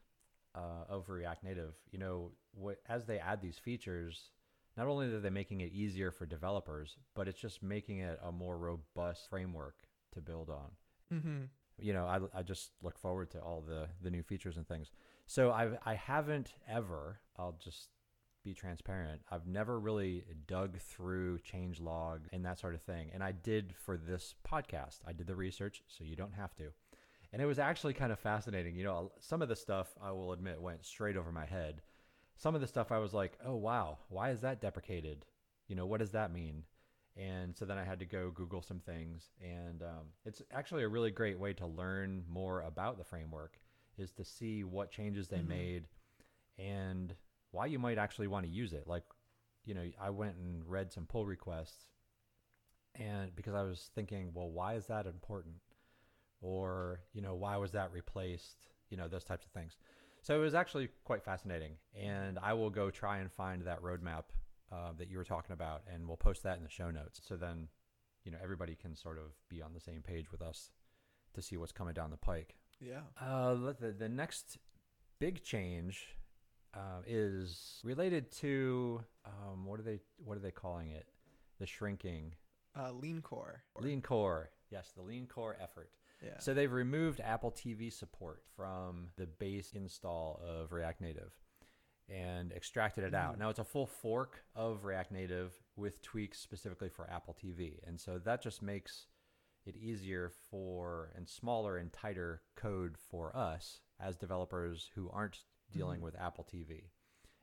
uh, 0.54 0.84
of 0.88 1.08
React 1.08 1.44
Native. 1.44 1.74
You 1.90 1.98
know, 1.98 2.32
what, 2.52 2.78
as 2.88 3.06
they 3.06 3.18
add 3.18 3.40
these 3.40 3.58
features, 3.58 4.30
not 4.76 4.86
only 4.86 5.12
are 5.12 5.20
they 5.20 5.30
making 5.30 5.60
it 5.60 5.72
easier 5.72 6.10
for 6.10 6.26
developers, 6.26 6.96
but 7.14 7.28
it's 7.28 7.40
just 7.40 7.62
making 7.62 7.98
it 7.98 8.18
a 8.24 8.30
more 8.30 8.58
robust 8.58 9.28
framework 9.28 9.76
to 10.12 10.20
build 10.20 10.50
on. 10.50 10.70
mm-hmm. 11.12 11.44
You 11.80 11.92
know, 11.92 12.06
I, 12.06 12.18
I 12.40 12.42
just 12.42 12.72
look 12.82 12.98
forward 12.98 13.30
to 13.30 13.38
all 13.38 13.60
the, 13.66 13.86
the 14.02 14.10
new 14.10 14.22
features 14.22 14.56
and 14.56 14.66
things. 14.66 14.90
So 15.26 15.50
I 15.50 15.68
I 15.84 15.94
haven't 15.94 16.54
ever. 16.68 17.20
I'll 17.38 17.56
just 17.62 17.90
be 18.44 18.54
transparent. 18.54 19.20
I've 19.30 19.46
never 19.46 19.78
really 19.78 20.24
dug 20.46 20.78
through 20.78 21.38
changelog 21.40 22.20
and 22.32 22.44
that 22.44 22.58
sort 22.58 22.74
of 22.74 22.82
thing. 22.82 23.10
And 23.12 23.22
I 23.22 23.32
did 23.32 23.74
for 23.76 23.96
this 23.96 24.34
podcast. 24.48 25.00
I 25.06 25.12
did 25.12 25.26
the 25.26 25.36
research, 25.36 25.82
so 25.86 26.02
you 26.02 26.16
don't 26.16 26.34
have 26.34 26.54
to. 26.56 26.70
And 27.32 27.42
it 27.42 27.46
was 27.46 27.58
actually 27.58 27.94
kind 27.94 28.12
of 28.12 28.18
fascinating. 28.18 28.74
You 28.74 28.84
know, 28.84 29.12
some 29.20 29.42
of 29.42 29.48
the 29.48 29.56
stuff 29.56 29.88
I 30.02 30.12
will 30.12 30.32
admit 30.32 30.60
went 30.62 30.84
straight 30.84 31.16
over 31.16 31.30
my 31.32 31.44
head. 31.44 31.82
Some 32.36 32.54
of 32.54 32.60
the 32.60 32.66
stuff 32.66 32.90
I 32.92 32.98
was 32.98 33.12
like, 33.12 33.38
oh, 33.44 33.56
wow, 33.56 33.98
why 34.08 34.30
is 34.30 34.40
that 34.42 34.60
deprecated? 34.60 35.24
You 35.66 35.76
know, 35.76 35.86
what 35.86 36.00
does 36.00 36.12
that 36.12 36.32
mean? 36.32 36.64
And 37.16 37.56
so 37.56 37.64
then 37.64 37.78
I 37.78 37.84
had 37.84 37.98
to 37.98 38.06
go 38.06 38.30
Google 38.30 38.62
some 38.62 38.80
things. 38.80 39.30
And 39.42 39.82
um, 39.82 40.06
it's 40.24 40.40
actually 40.52 40.84
a 40.84 40.88
really 40.88 41.10
great 41.10 41.38
way 41.38 41.52
to 41.54 41.66
learn 41.66 42.24
more 42.28 42.62
about 42.62 42.96
the 42.96 43.04
framework 43.04 43.58
is 43.98 44.12
to 44.12 44.24
see 44.24 44.64
what 44.64 44.90
changes 44.90 45.28
they 45.28 45.42
Mhm. 45.42 45.48
made 45.48 45.88
and 46.58 47.14
why 47.50 47.66
you 47.66 47.78
might 47.78 47.98
actually 47.98 48.28
want 48.28 48.46
to 48.46 48.52
use 48.52 48.72
it. 48.72 48.86
Like, 48.86 49.04
you 49.64 49.74
know, 49.74 49.84
I 50.00 50.10
went 50.10 50.36
and 50.36 50.64
read 50.66 50.92
some 50.92 51.06
pull 51.06 51.26
requests 51.26 51.88
and 52.94 53.34
because 53.36 53.54
I 53.54 53.62
was 53.62 53.90
thinking, 53.94 54.32
well, 54.34 54.50
why 54.50 54.74
is 54.74 54.86
that 54.86 55.06
important? 55.06 55.56
Or, 56.40 57.00
you 57.12 57.20
know, 57.22 57.34
why 57.34 57.56
was 57.56 57.72
that 57.72 57.92
replaced? 57.92 58.56
You 58.90 58.96
know, 58.96 59.08
those 59.08 59.24
types 59.24 59.44
of 59.44 59.52
things. 59.52 59.76
So 60.22 60.34
it 60.36 60.42
was 60.42 60.54
actually 60.54 60.88
quite 61.04 61.22
fascinating. 61.24 61.72
And 61.94 62.38
I 62.42 62.52
will 62.54 62.70
go 62.70 62.90
try 62.90 63.18
and 63.18 63.30
find 63.30 63.62
that 63.62 63.82
roadmap 63.82 64.24
uh, 64.72 64.92
that 64.98 65.08
you 65.08 65.16
were 65.18 65.24
talking 65.24 65.52
about, 65.52 65.82
and 65.92 66.06
we'll 66.06 66.16
post 66.16 66.42
that 66.42 66.56
in 66.58 66.62
the 66.64 66.68
show 66.70 66.90
notes. 66.90 67.20
So 67.26 67.36
then, 67.36 67.68
you 68.24 68.30
know, 68.30 68.38
everybody 68.42 68.74
can 68.74 68.94
sort 68.94 69.18
of 69.18 69.24
be 69.48 69.62
on 69.62 69.72
the 69.74 69.80
same 69.80 70.02
page 70.02 70.30
with 70.30 70.42
us 70.42 70.70
to 71.34 71.42
see 71.42 71.56
what's 71.56 71.72
coming 71.72 71.94
down 71.94 72.10
the 72.10 72.16
pike. 72.16 72.54
Yeah. 72.80 73.00
Uh, 73.20 73.72
the, 73.80 73.94
the 73.98 74.08
next 74.08 74.58
big 75.18 75.42
change 75.42 76.06
uh, 76.74 77.02
is 77.06 77.80
related 77.84 78.30
to 78.32 79.02
um, 79.24 79.64
what 79.66 79.80
are 79.80 79.82
they 79.82 80.00
what 80.24 80.36
are 80.36 80.40
they 80.40 80.50
calling 80.50 80.90
it? 80.90 81.06
The 81.58 81.66
shrinking 81.66 82.34
Uh, 82.78 82.92
lean 82.92 83.20
core. 83.22 83.62
lean 83.80 84.00
core. 84.02 84.50
Yes, 84.70 84.92
the 84.94 85.02
lean 85.02 85.26
core 85.26 85.56
effort. 85.60 85.90
Yeah. 86.24 86.38
So 86.38 86.52
they've 86.54 86.72
removed 86.72 87.20
Apple 87.20 87.52
TV 87.52 87.92
support 87.92 88.42
from 88.56 89.08
the 89.16 89.26
base 89.26 89.72
install 89.72 90.40
of 90.44 90.72
React 90.72 91.00
Native 91.00 91.32
and 92.08 92.52
extracted 92.52 93.04
it 93.04 93.14
out. 93.14 93.36
Mm. 93.36 93.38
Now 93.40 93.50
it's 93.50 93.58
a 93.58 93.64
full 93.64 93.86
fork 93.86 94.42
of 94.56 94.84
React 94.84 95.12
Native 95.12 95.52
with 95.76 96.02
tweaks 96.02 96.38
specifically 96.40 96.88
for 96.88 97.08
Apple 97.10 97.36
TV. 97.40 97.78
And 97.86 98.00
so 98.00 98.18
that 98.18 98.42
just 98.42 98.62
makes 98.62 99.06
it 99.66 99.76
easier 99.76 100.30
for 100.50 101.12
and 101.14 101.28
smaller 101.28 101.76
and 101.76 101.92
tighter 101.92 102.42
code 102.56 102.96
for 102.98 103.36
us 103.36 103.80
as 104.00 104.16
developers 104.16 104.90
who 104.94 105.10
aren't 105.10 105.44
dealing 105.70 106.00
Mhm. 106.00 106.04
with 106.04 106.16
Apple 106.18 106.44
TV. 106.44 106.90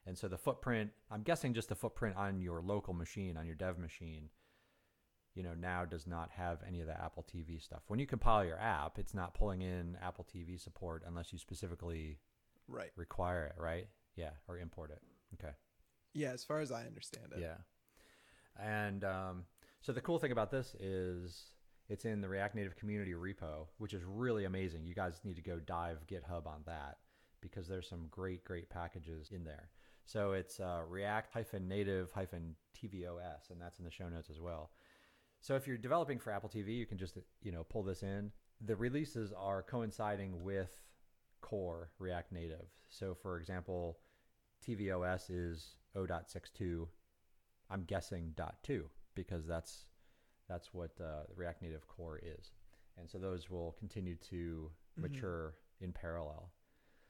And 0.08 0.18
so 0.18 0.28
the 0.28 0.38
footprint, 0.38 0.92
I'm 1.12 1.22
guessing 1.24 1.54
just 1.54 1.70
the 1.70 1.76
footprint 1.76 2.16
on 2.16 2.42
your 2.42 2.62
local 2.62 2.94
machine, 2.94 3.38
on 3.38 3.46
your 3.46 3.56
dev 3.56 3.78
machine, 3.78 4.30
you 5.36 5.44
know, 5.44 5.54
now 5.54 5.86
does 5.86 6.08
not 6.08 6.30
have 6.32 6.60
any 6.66 6.82
of 6.82 6.88
the 6.88 7.00
Apple 7.00 7.24
TV 7.24 7.62
stuff. 7.62 7.82
When 7.88 8.00
you 8.00 8.08
compile 8.08 8.44
your 8.46 8.60
app, 8.60 8.98
it's 8.98 9.14
not 9.14 9.34
pulling 9.34 9.62
in 9.62 9.98
Apple 10.02 10.26
TV 10.34 10.60
support 10.60 11.04
unless 11.06 11.34
you 11.34 11.40
specifically 11.40 12.18
right. 12.68 12.92
require 12.96 13.46
it, 13.46 13.62
right? 13.62 13.88
Yeah, 14.16 14.32
or 14.48 14.58
import 14.58 14.92
it. 14.92 15.02
Okay. 15.34 15.54
Yeah. 16.14 16.32
As 16.32 16.44
far 16.44 16.62
as 16.62 16.72
I 16.72 16.86
understand 16.86 17.28
it. 17.36 17.42
Yeah. 17.42 17.58
And 18.58 19.04
um, 19.04 19.44
so 19.82 19.92
the 19.92 20.00
cool 20.00 20.18
thing 20.18 20.32
about 20.32 20.50
this 20.50 20.74
is 20.80 21.52
it's 21.90 22.06
in 22.06 22.22
the 22.22 22.30
React 22.30 22.56
Native 22.56 22.76
community 22.78 23.12
repo, 23.12 23.68
which 23.78 23.94
is 23.94 24.04
really 24.04 24.46
amazing. 24.46 24.86
You 24.86 24.96
guys 24.96 25.20
need 25.26 25.36
to 25.36 25.42
go 25.42 25.60
dive 25.60 26.00
GitHub 26.08 26.48
on 26.48 26.62
that 26.66 26.98
because 27.42 27.68
there's 27.68 27.90
some 27.90 28.08
great, 28.10 28.44
great 28.46 28.70
packages 28.70 29.32
in 29.32 29.44
there. 29.44 29.70
So 30.06 30.32
it's 30.32 30.60
uh, 30.60 30.82
React 30.88 31.34
hyphen 31.34 31.68
native 31.68 32.12
hyphen 32.12 32.56
TVOS, 32.76 33.50
and 33.52 33.60
that's 33.60 33.80
in 33.80 33.86
the 33.86 33.92
show 33.92 34.08
notes 34.08 34.30
as 34.30 34.40
well. 34.40 34.72
So 35.46 35.56
if 35.56 35.68
you're 35.68 35.78
developing 35.78 36.18
for 36.18 36.32
Apple 36.32 36.50
TV, 36.50 36.76
you 36.76 36.88
can 36.88 36.98
just 36.98 37.20
you 37.44 37.52
know 37.52 37.64
pull 37.66 37.84
this 37.84 38.02
in. 38.02 38.32
The 38.62 38.76
releases 38.76 39.32
are 39.32 39.62
coinciding 39.62 40.42
with 40.44 40.72
core 41.42 41.92
React 42.00 42.32
Native. 42.32 42.66
So 42.90 43.14
for 43.14 43.38
example, 43.38 44.00
tvOS 44.66 45.30
is 45.30 45.76
0.62. 45.96 46.88
I'm 47.70 47.84
guessing 47.84 48.34
dot 48.36 48.56
two 48.64 48.90
because 49.14 49.46
that's 49.46 49.86
that's 50.50 50.74
what 50.74 51.00
uh, 51.00 51.26
React 51.36 51.62
Native 51.62 51.88
core 51.88 52.20
is, 52.24 52.54
and 52.98 53.08
so 53.08 53.20
those 53.20 53.48
will 53.48 53.74
continue 53.74 54.16
to 54.32 54.72
Mhm. 54.98 55.02
mature 55.04 55.54
in 55.80 55.94
parallel. 55.94 56.52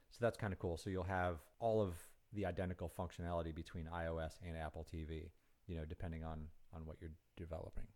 So 0.09 0.17
that's 0.19 0.37
kind 0.37 0.51
of 0.51 0.59
cool. 0.59 0.75
So 0.75 0.89
you'll 0.89 1.03
have 1.03 1.39
all 1.59 1.81
of 1.81 1.95
the 2.33 2.45
identical 2.45 2.89
functionality 2.89 3.55
between 3.55 3.85
iOS 3.85 4.41
and 4.41 4.57
Apple 4.57 4.83
TV, 4.83 5.31
you 5.67 5.77
know, 5.77 5.85
depending 5.85 6.25
on 6.25 6.49
on 6.73 6.85
what 6.85 6.99
you're 6.99 7.15
developing. 7.37 7.87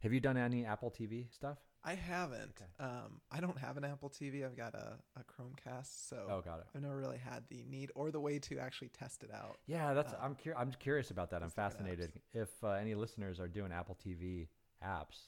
Have 0.00 0.12
you 0.12 0.20
done 0.20 0.36
any 0.36 0.64
Apple 0.64 0.90
TV 0.90 1.32
stuff? 1.32 1.58
I 1.84 1.94
haven't. 1.94 2.50
Okay. 2.60 2.64
Um, 2.80 3.20
I 3.30 3.40
don't 3.40 3.58
have 3.58 3.76
an 3.76 3.84
Apple 3.84 4.10
TV. 4.10 4.44
I've 4.44 4.56
got 4.56 4.74
a, 4.74 4.98
a 5.16 5.22
Chromecast, 5.24 6.08
so 6.08 6.26
Oh, 6.28 6.40
got 6.40 6.58
it. 6.58 6.66
I've 6.74 6.82
never 6.82 6.96
really 6.96 7.18
had 7.18 7.44
the 7.48 7.64
need 7.68 7.90
or 7.94 8.10
the 8.10 8.18
way 8.20 8.38
to 8.40 8.58
actually 8.58 8.88
test 8.88 9.22
it 9.22 9.30
out. 9.32 9.58
Yeah, 9.66 9.94
that's 9.94 10.12
Uh, 10.12 10.18
I'm 10.20 10.34
cur- 10.34 10.54
I'm 10.56 10.72
curious 10.72 11.10
about 11.12 11.30
that. 11.30 11.42
I'm 11.42 11.48
just 11.48 11.56
different 11.56 11.74
apps. 11.74 11.78
fascinated. 11.78 12.12
If 12.34 12.64
uh, 12.64 12.70
any 12.70 12.94
listeners 12.94 13.38
are 13.40 13.46
doing 13.48 13.70
Apple 13.72 13.96
TV 14.04 14.48
apps, 14.84 15.18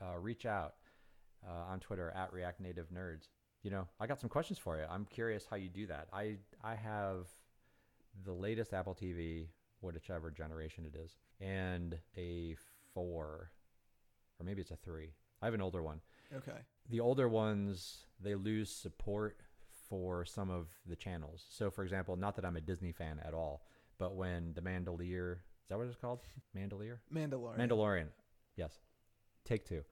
uh, 0.00 0.16
reach 0.18 0.46
out 0.46 0.74
uh, 1.46 1.50
on 1.72 1.80
Twitter 1.80 2.10
at 2.14 2.32
React 2.32 2.60
Native 2.60 2.90
Nerds. 2.90 3.28
You 3.62 3.70
know, 3.72 3.88
I 3.98 4.06
got 4.06 4.20
some 4.20 4.30
questions 4.30 4.58
for 4.58 4.76
you. 4.78 4.84
I'm 4.88 5.06
curious 5.06 5.46
how 5.50 5.56
you 5.56 5.68
do 5.68 5.86
that. 5.88 6.08
I 6.12 6.36
I 6.62 6.76
have 6.76 7.26
the 8.24 8.32
latest 8.32 8.72
Apple 8.72 8.94
TV, 8.94 9.48
whichever 9.80 10.30
generation 10.30 10.86
it 10.86 10.96
is, 10.96 11.16
and 11.40 11.98
a 12.16 12.54
four, 12.94 13.50
or 14.44 14.46
maybe 14.46 14.60
it's 14.60 14.70
a 14.70 14.76
three. 14.76 15.14
I 15.42 15.46
have 15.46 15.54
an 15.54 15.60
older 15.62 15.82
one 15.82 16.00
Okay. 16.34 16.58
the 16.88 17.00
older 17.00 17.28
ones 17.28 18.06
they 18.20 18.34
lose 18.34 18.70
support 18.70 19.40
for 19.88 20.24
some 20.24 20.50
of 20.50 20.68
the 20.86 20.96
channels. 20.96 21.44
So, 21.50 21.70
for 21.70 21.82
example, 21.84 22.16
not 22.16 22.36
that 22.36 22.44
I'm 22.44 22.56
a 22.56 22.60
Disney 22.60 22.92
fan 22.92 23.20
at 23.24 23.34
all, 23.34 23.66
but 23.98 24.14
when 24.16 24.52
the 24.54 24.60
Mandalorian 24.62 25.32
is 25.32 25.68
that 25.68 25.78
what 25.78 25.86
it's 25.86 25.96
called? 25.96 26.20
Mandalorian. 26.56 26.98
Mandalorian. 27.12 27.58
Mandalorian. 27.58 28.06
Yes. 28.56 28.78
Take 29.44 29.64
two. 29.66 29.82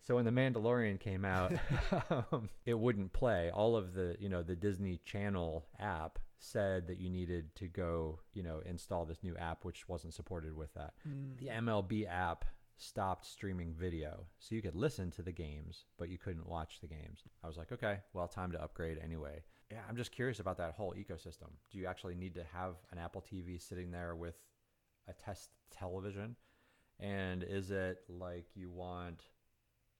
So 0.00 0.16
when 0.16 0.24
the 0.26 0.30
Mandalorian 0.30 1.00
came 1.00 1.24
out, 1.24 1.52
um, 2.32 2.48
it 2.66 2.74
wouldn't 2.78 3.12
play. 3.12 3.50
All 3.50 3.74
of 3.76 3.94
the, 3.94 4.16
you 4.18 4.28
know, 4.28 4.42
the 4.42 4.56
Disney 4.56 5.00
Channel 5.04 5.64
app 5.80 6.18
said 6.38 6.86
that 6.88 6.98
you 6.98 7.08
needed 7.08 7.54
to 7.56 7.68
go, 7.68 8.20
you 8.34 8.42
know, 8.42 8.60
install 8.66 9.06
this 9.06 9.22
new 9.22 9.34
app, 9.36 9.64
which 9.64 9.88
wasn't 9.88 10.12
supported 10.14 10.54
with 10.56 10.74
that 10.74 10.92
Mm. 11.08 11.38
the 11.38 11.46
MLB 11.48 12.06
app 12.06 12.44
stopped 12.76 13.26
streaming 13.26 13.72
video. 13.74 14.26
So 14.38 14.54
you 14.54 14.62
could 14.62 14.74
listen 14.74 15.10
to 15.12 15.22
the 15.22 15.32
games, 15.32 15.84
but 15.98 16.08
you 16.08 16.18
couldn't 16.18 16.48
watch 16.48 16.80
the 16.80 16.88
games. 16.88 17.22
I 17.42 17.46
was 17.46 17.56
like, 17.56 17.72
okay, 17.72 17.98
well, 18.12 18.28
time 18.28 18.52
to 18.52 18.62
upgrade 18.62 18.98
anyway. 19.02 19.42
Yeah, 19.70 19.80
I'm 19.88 19.96
just 19.96 20.12
curious 20.12 20.40
about 20.40 20.58
that 20.58 20.72
whole 20.72 20.94
ecosystem. 20.94 21.50
Do 21.70 21.78
you 21.78 21.86
actually 21.86 22.14
need 22.14 22.34
to 22.34 22.44
have 22.52 22.76
an 22.92 22.98
Apple 22.98 23.22
TV 23.22 23.60
sitting 23.60 23.90
there 23.90 24.14
with 24.14 24.36
a 25.08 25.12
test 25.12 25.50
television? 25.70 26.36
And 27.00 27.42
is 27.42 27.70
it 27.70 27.98
like 28.08 28.46
you 28.54 28.70
want 28.70 29.24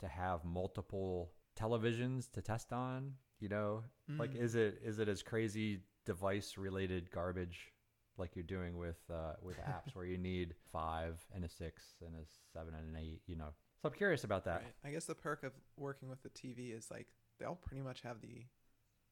to 0.00 0.08
have 0.08 0.44
multiple 0.44 1.32
televisions 1.58 2.30
to 2.32 2.42
test 2.42 2.72
on? 2.72 3.14
You 3.40 3.48
know, 3.48 3.84
like 4.18 4.32
Mm. 4.34 4.40
is 4.40 4.54
it 4.54 4.80
is 4.82 4.98
it 4.98 5.08
as 5.08 5.22
crazy 5.22 5.80
device 6.04 6.56
related 6.56 7.10
garbage 7.10 7.72
like 8.16 8.36
you're 8.36 8.44
doing 8.44 8.76
with 8.78 8.98
uh, 9.10 9.34
with 9.42 9.56
apps 9.58 9.94
where 9.94 10.04
you 10.04 10.16
need 10.18 10.54
five 10.72 11.18
and 11.34 11.44
a 11.44 11.48
six 11.48 11.82
and 12.04 12.14
a 12.14 12.24
seven 12.52 12.74
and 12.74 12.88
an 12.94 13.00
eight 13.00 13.20
you 13.26 13.36
know 13.36 13.48
so 13.82 13.88
i'm 13.88 13.94
curious 13.94 14.24
about 14.24 14.44
that 14.44 14.62
Right. 14.62 14.74
I 14.84 14.90
guess 14.92 15.04
the 15.06 15.14
perk 15.14 15.42
of 15.42 15.52
working 15.76 16.08
with 16.08 16.22
the 16.22 16.30
TV 16.30 16.76
is 16.76 16.90
like 16.90 17.08
they 17.38 17.44
all 17.46 17.56
pretty 17.56 17.82
much 17.82 18.02
have 18.02 18.20
the 18.20 18.44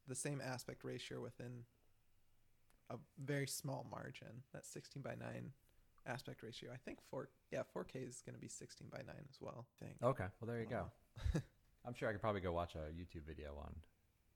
the 0.09 0.15
same 0.15 0.41
aspect 0.41 0.85
ratio 0.85 1.21
within 1.21 1.65
a 2.91 2.97
very 3.19 3.47
small 3.47 3.87
margin. 3.91 4.43
That 4.53 4.67
16 4.67 5.03
by 5.03 5.15
9 5.15 5.53
aspect 6.07 6.43
ratio. 6.43 6.71
I 6.73 6.77
think 6.85 6.99
4 7.11 7.29
yeah, 7.53 7.63
4K 7.75 8.07
is 8.09 8.23
going 8.27 8.35
to 8.35 8.41
be 8.41 8.49
16 8.49 8.89
by 8.91 8.99
9 8.99 9.07
as 9.31 9.37
well, 9.41 9.67
I 9.81 9.85
think. 9.85 9.97
okay 10.03 10.25
well 10.41 10.49
there 10.49 10.61
you 10.61 10.67
go 10.67 10.87
i'm 11.87 11.95
sure 11.95 12.09
i 12.09 12.13
could 12.13 12.21
probably 12.21 12.41
go 12.41 12.53
watch 12.53 12.75
a 12.75 12.91
youtube 12.93 13.25
video 13.27 13.55
on 13.63 13.73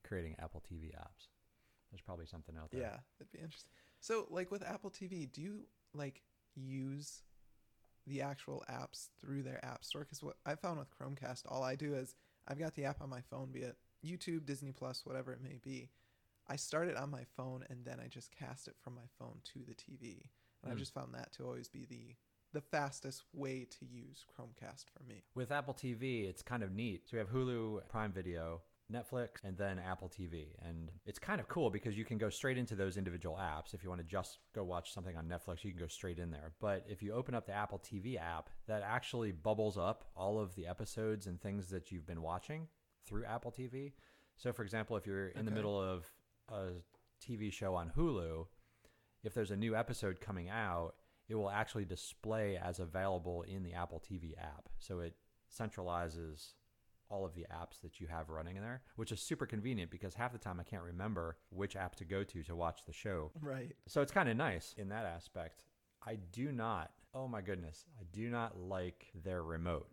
creating 0.07 0.37
apple 0.39 0.63
tv 0.71 0.95
apps 0.95 1.27
there's 1.91 2.01
probably 2.05 2.27
something 2.27 2.57
out 2.57 2.71
there 2.71 2.81
Yeah, 2.83 2.97
it'd 3.21 3.33
be 3.33 3.39
interesting. 3.39 3.71
So, 4.01 4.27
like 4.31 4.51
with 4.51 4.63
Apple 4.65 4.91
TV, 4.91 5.31
do 5.31 5.41
you 5.41 5.61
like 5.95 6.23
use 6.55 7.23
the 8.07 8.23
actual 8.23 8.65
apps 8.71 9.09
through 9.21 9.43
their 9.43 9.65
app 9.65 9.85
store? 9.85 10.03
Because 10.03 10.23
what 10.23 10.37
I 10.45 10.55
found 10.55 10.79
with 10.79 10.89
Chromecast, 10.97 11.43
all 11.49 11.63
I 11.63 11.75
do 11.75 11.95
is 11.95 12.15
I've 12.47 12.59
got 12.59 12.75
the 12.75 12.85
app 12.85 13.01
on 13.01 13.11
my 13.11 13.21
phone, 13.21 13.51
be 13.53 13.61
it 13.61 13.77
YouTube, 14.05 14.47
Disney 14.47 14.73
Plus, 14.73 15.05
whatever 15.05 15.33
it 15.33 15.43
may 15.43 15.59
be. 15.63 15.91
I 16.49 16.55
start 16.57 16.87
it 16.89 16.97
on 16.97 17.11
my 17.11 17.25
phone 17.37 17.65
and 17.69 17.85
then 17.85 17.99
I 17.99 18.07
just 18.07 18.31
cast 18.31 18.69
it 18.69 18.77
from 18.79 18.95
my 18.95 19.09
phone 19.19 19.39
to 19.53 19.61
the 19.67 19.75
TV, 19.75 20.21
and 20.63 20.71
I've 20.71 20.75
Hmm. 20.75 20.79
just 20.79 20.95
found 20.95 21.13
that 21.15 21.33
to 21.35 21.45
always 21.45 21.69
be 21.69 21.85
the 21.87 22.15
the 22.53 22.61
fastest 22.61 23.25
way 23.35 23.67
to 23.79 23.85
use 23.85 24.25
Chromecast 24.33 24.85
for 24.97 25.03
me. 25.03 25.25
with 25.35 25.51
apple 25.51 25.75
tv 25.75 26.27
it's 26.27 26.41
kind 26.43 26.63
of 26.63 26.71
neat 26.73 27.03
so 27.07 27.11
we 27.15 27.19
have 27.19 27.29
hulu 27.29 27.87
prime 27.89 28.13
video 28.13 28.63
netflix 28.93 29.43
and 29.43 29.59
then 29.59 29.81
apple 29.81 30.09
tv 30.09 30.47
and 30.65 30.93
it's 31.07 31.19
kind 31.19 31.41
of 31.41 31.49
cool 31.49 31.71
because 31.71 31.99
you 31.99 32.05
can 32.05 32.19
go 32.19 32.31
straight 32.31 32.57
into 32.57 32.77
those 32.77 32.97
individual 32.97 33.37
apps. 33.37 33.75
If 33.75 33.83
you 33.83 33.89
want 33.89 34.01
to 34.01 34.07
just 34.07 34.39
go 34.55 34.63
watch 34.63 34.93
something 34.93 35.17
on 35.17 35.27
netflix 35.27 35.65
you 35.65 35.73
can 35.73 35.81
go 35.81 35.89
straight 35.89 36.19
in 36.19 36.31
there. 36.31 36.53
But 36.61 36.85
if 36.89 37.03
you 37.03 37.13
open 37.13 37.35
up 37.35 37.47
the 37.47 37.53
apple 37.53 37.81
tv 37.81 38.17
app 38.21 38.49
that 38.69 38.83
actually 38.83 39.33
bubbles 39.33 39.77
up 39.77 40.05
all 40.15 40.39
of 40.39 40.55
the 40.55 40.67
episodes 40.67 41.27
and 41.27 41.41
things 41.41 41.69
that 41.71 41.91
you've 41.91 42.07
been 42.07 42.23
watching 42.23 42.69
through 43.07 43.25
apple 43.25 43.51
tv 43.53 43.93
So, 44.37 44.53
for 44.53 44.63
example, 44.63 44.97
if 44.97 45.07
you're 45.07 45.29
in 45.29 45.47
the 45.47 45.51
middle 45.51 45.81
of 45.81 46.05
a 46.49 46.73
TV 47.25 47.53
show 47.53 47.75
on 47.75 47.91
Hulu, 47.97 48.47
if 49.25 49.35
there's 49.35 49.51
a 49.51 49.57
new 49.57 49.75
episode 49.75 50.21
coming 50.21 50.49
out, 50.49 50.95
it 51.29 51.35
will 51.35 51.51
actually 51.51 51.85
display 51.87 52.57
as 52.57 52.79
available 52.79 53.43
in 53.43 53.63
the 53.63 53.73
Apple 53.73 54.01
TV 54.01 54.37
app. 54.39 54.69
So 54.79 55.01
it 55.01 55.15
centralizes 55.51 56.53
all 57.09 57.25
of 57.25 57.35
the 57.35 57.47
apps 57.53 57.81
that 57.83 58.01
you 58.01 58.07
have 58.07 58.29
running 58.29 58.57
in 58.57 58.63
there, 58.63 58.83
which 58.97 59.13
is 59.13 59.21
super 59.21 59.47
convenient 59.47 59.91
because 59.91 60.15
half 60.15 60.33
the 60.33 60.39
time 60.39 60.61
I 60.61 60.65
can't 60.65 60.83
remember 60.83 61.37
which 61.51 61.77
app 61.77 61.97
to 61.97 62.05
go 62.05 62.25
to 62.25 62.43
to 62.43 62.57
watch 62.57 62.85
the 62.87 62.93
show. 62.93 63.31
Right. 63.41 63.75
So 63.87 64.03
it's 64.03 64.13
kind 64.13 64.29
of 64.29 64.37
nice 64.37 64.75
in 64.77 64.89
that 64.89 65.05
aspect. 65.05 65.65
I 66.07 66.19
do 66.33 66.53
not, 66.53 66.91
oh 67.15 67.29
my 67.29 67.41
goodness, 67.41 67.85
I 67.99 68.05
do 68.13 68.29
not 68.29 68.59
like 68.59 69.07
their 69.25 69.43
remote. 69.43 69.91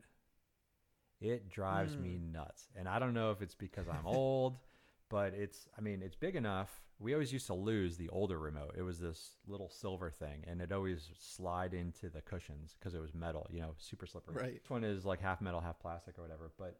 It 1.20 1.50
drives 1.50 1.96
me 1.96 2.18
hmm. 2.18 2.34
nuts. 2.34 2.68
And 2.76 2.88
I 2.88 3.00
don't 3.00 3.14
know 3.14 3.32
if 3.32 3.42
it's 3.42 3.56
because 3.56 3.88
I'm 3.88 4.06
old, 4.06 4.58
but 5.10 5.34
it's, 5.34 5.70
I 5.78 5.82
mean, 5.82 6.02
it's 6.04 6.16
big 6.16 6.36
enough. 6.36 6.70
We 7.00 7.14
always 7.14 7.32
used 7.34 7.48
to 7.48 7.54
lose 7.54 7.98
the 7.98 8.10
older 8.10 8.38
remote. 8.38 8.76
It 8.78 8.82
was 8.82 9.00
this 9.00 9.38
little 9.48 9.70
silver 9.70 10.10
thing, 10.10 10.44
and 10.48 10.62
it 10.62 10.72
always 10.72 11.10
slide 11.18 11.74
into 11.74 12.10
the 12.10 12.22
cushions 12.22 12.76
because 12.78 12.94
it 12.94 13.02
was 13.02 13.14
metal, 13.14 13.48
you 13.50 13.62
know, 13.62 13.74
super 13.78 14.06
slippery. 14.06 14.36
Right. 14.36 14.62
This 14.62 14.70
one 14.70 14.84
is 14.84 15.06
like 15.06 15.22
half 15.22 15.42
metal, 15.42 15.60
half 15.60 15.80
plastic 15.80 16.20
or 16.20 16.22
whatever, 16.22 16.52
but 16.58 16.78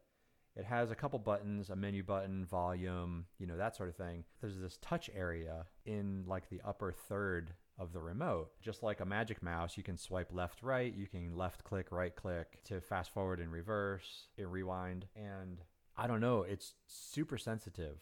it 0.56 0.66
has 0.66 0.92
a 0.92 0.96
couple 0.96 1.20
buttons, 1.20 1.70
a 1.70 1.76
menu 1.76 2.04
button, 2.04 2.46
volume, 2.46 3.26
you 3.40 3.48
know, 3.48 3.58
that 3.58 3.76
sort 3.76 3.90
of 3.90 3.96
thing. 3.96 4.24
There's 4.42 4.60
this 4.60 4.78
touch 4.82 5.10
area 5.16 5.66
in 5.86 6.24
like 6.28 6.50
the 6.50 6.62
upper 6.66 6.92
third 6.92 7.54
of 7.80 7.92
the 7.92 8.00
remote. 8.00 8.52
Just 8.62 8.84
like 8.84 9.00
a 9.00 9.06
magic 9.06 9.42
mouse, 9.42 9.78
you 9.78 9.84
can 9.84 9.98
swipe 9.98 10.32
left, 10.32 10.62
right, 10.62 10.94
you 10.94 11.08
can 11.08 11.36
left 11.36 11.64
click, 11.64 11.88
right 11.92 12.16
click 12.16 12.64
to 12.66 12.82
fast 12.82 13.12
forward 13.12 13.40
and 13.40 13.52
reverse, 13.52 14.28
and 14.38 14.52
rewind. 14.52 15.08
And 15.16 15.60
I 15.98 16.06
don't 16.08 16.22
know, 16.22 16.44
it's 16.44 16.76
super 16.88 17.38
sensitive. 17.38 17.98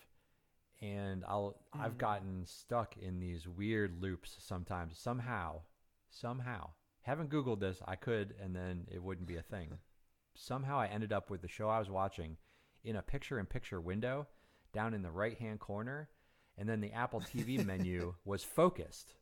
And 0.81 1.24
I'll 1.27 1.55
I've 1.74 1.93
Mm. 1.93 2.00
gotten 2.00 2.46
stuck 2.46 2.98
in 2.98 3.20
these 3.20 3.48
weird 3.48 4.01
loops 4.01 4.36
sometimes. 4.39 4.98
Somehow, 4.98 5.62
somehow. 6.10 6.72
Haven't 7.03 7.29
Googled 7.29 7.60
this. 7.60 7.81
I 7.88 7.96
could 7.96 8.36
and 8.41 8.55
then 8.55 8.88
it 8.91 9.01
wouldn't 9.01 9.27
be 9.27 9.38
a 9.38 9.41
thing 9.43 9.77
somehow 10.35 10.79
I 10.79 10.88
ended 10.88 11.11
up 11.13 11.29
with 11.29 11.41
the 11.41 11.47
show 11.47 11.69
I 11.69 11.79
was 11.79 11.89
watching 11.89 12.38
in 12.83 12.95
a 12.95 13.01
picture 13.01 13.39
in 13.39 13.45
picture 13.45 13.79
window 13.79 14.27
down 14.73 14.93
in 14.93 15.01
the 15.01 15.11
right 15.11 15.38
hand 15.38 15.59
corner. 15.59 16.09
And 16.57 16.67
then 16.67 16.81
the 16.81 16.91
Apple 16.91 17.21
TV 17.21 17.63
menu 17.65 18.13
was 18.25 18.43
focused. 18.43 19.15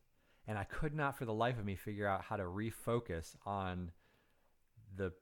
And 0.46 0.58
I 0.58 0.64
could 0.64 0.94
not 0.94 1.16
for 1.16 1.24
the 1.24 1.32
life 1.32 1.58
of 1.58 1.64
me 1.64 1.76
figure 1.76 2.06
out 2.06 2.22
how 2.22 2.36
to 2.36 2.44
refocus 2.44 3.36
on 3.46 3.92
the 4.96 5.12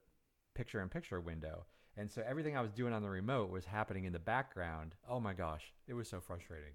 picture 0.54 0.80
in 0.80 0.88
picture 0.88 1.20
window. 1.20 1.66
And 1.96 2.10
so 2.10 2.22
everything 2.26 2.56
I 2.56 2.60
was 2.60 2.72
doing 2.72 2.92
on 2.92 3.02
the 3.02 3.10
remote 3.10 3.50
was 3.50 3.64
happening 3.64 4.04
in 4.04 4.12
the 4.12 4.20
background. 4.20 4.94
Oh 5.08 5.18
my 5.18 5.34
gosh, 5.34 5.72
it 5.88 5.94
was 5.94 6.08
so 6.08 6.20
frustrating. 6.20 6.72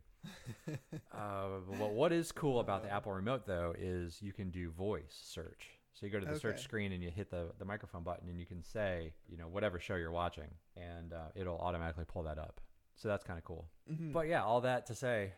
uh, 1.13 1.47
but 1.79 1.93
what 1.93 2.11
is 2.11 2.31
cool 2.31 2.59
about 2.59 2.83
the 2.83 2.91
Apple 2.91 3.13
remote 3.13 3.45
though 3.45 3.73
is 3.77 4.21
you 4.21 4.33
can 4.33 4.49
do 4.49 4.69
voice 4.71 5.17
search. 5.23 5.69
So 5.93 6.05
you 6.07 6.11
go 6.11 6.19
to 6.19 6.25
the 6.25 6.39
search 6.39 6.61
screen 6.61 6.91
and 6.91 7.03
you 7.03 7.11
hit 7.11 7.29
the, 7.29 7.51
the 7.59 7.65
microphone 7.65 8.03
button 8.03 8.27
and 8.27 8.39
you 8.39 8.45
can 8.47 8.63
say, 8.63 9.13
you 9.27 9.37
know, 9.37 9.47
whatever 9.47 9.79
show 9.79 9.95
you're 9.95 10.11
watching 10.11 10.49
and 10.75 11.13
uh, 11.13 11.27
it'll 11.35 11.59
automatically 11.59 12.05
pull 12.07 12.23
that 12.23 12.39
up. 12.39 12.59
So 12.95 13.07
that's 13.07 13.23
kind 13.23 13.37
of 13.37 13.45
cool. 13.45 13.69
Mhm. 13.91 14.11
But 14.11 14.27
yeah, 14.27 14.43
all 14.43 14.61
that 14.61 14.87
to 14.87 14.95
say, 14.95 15.33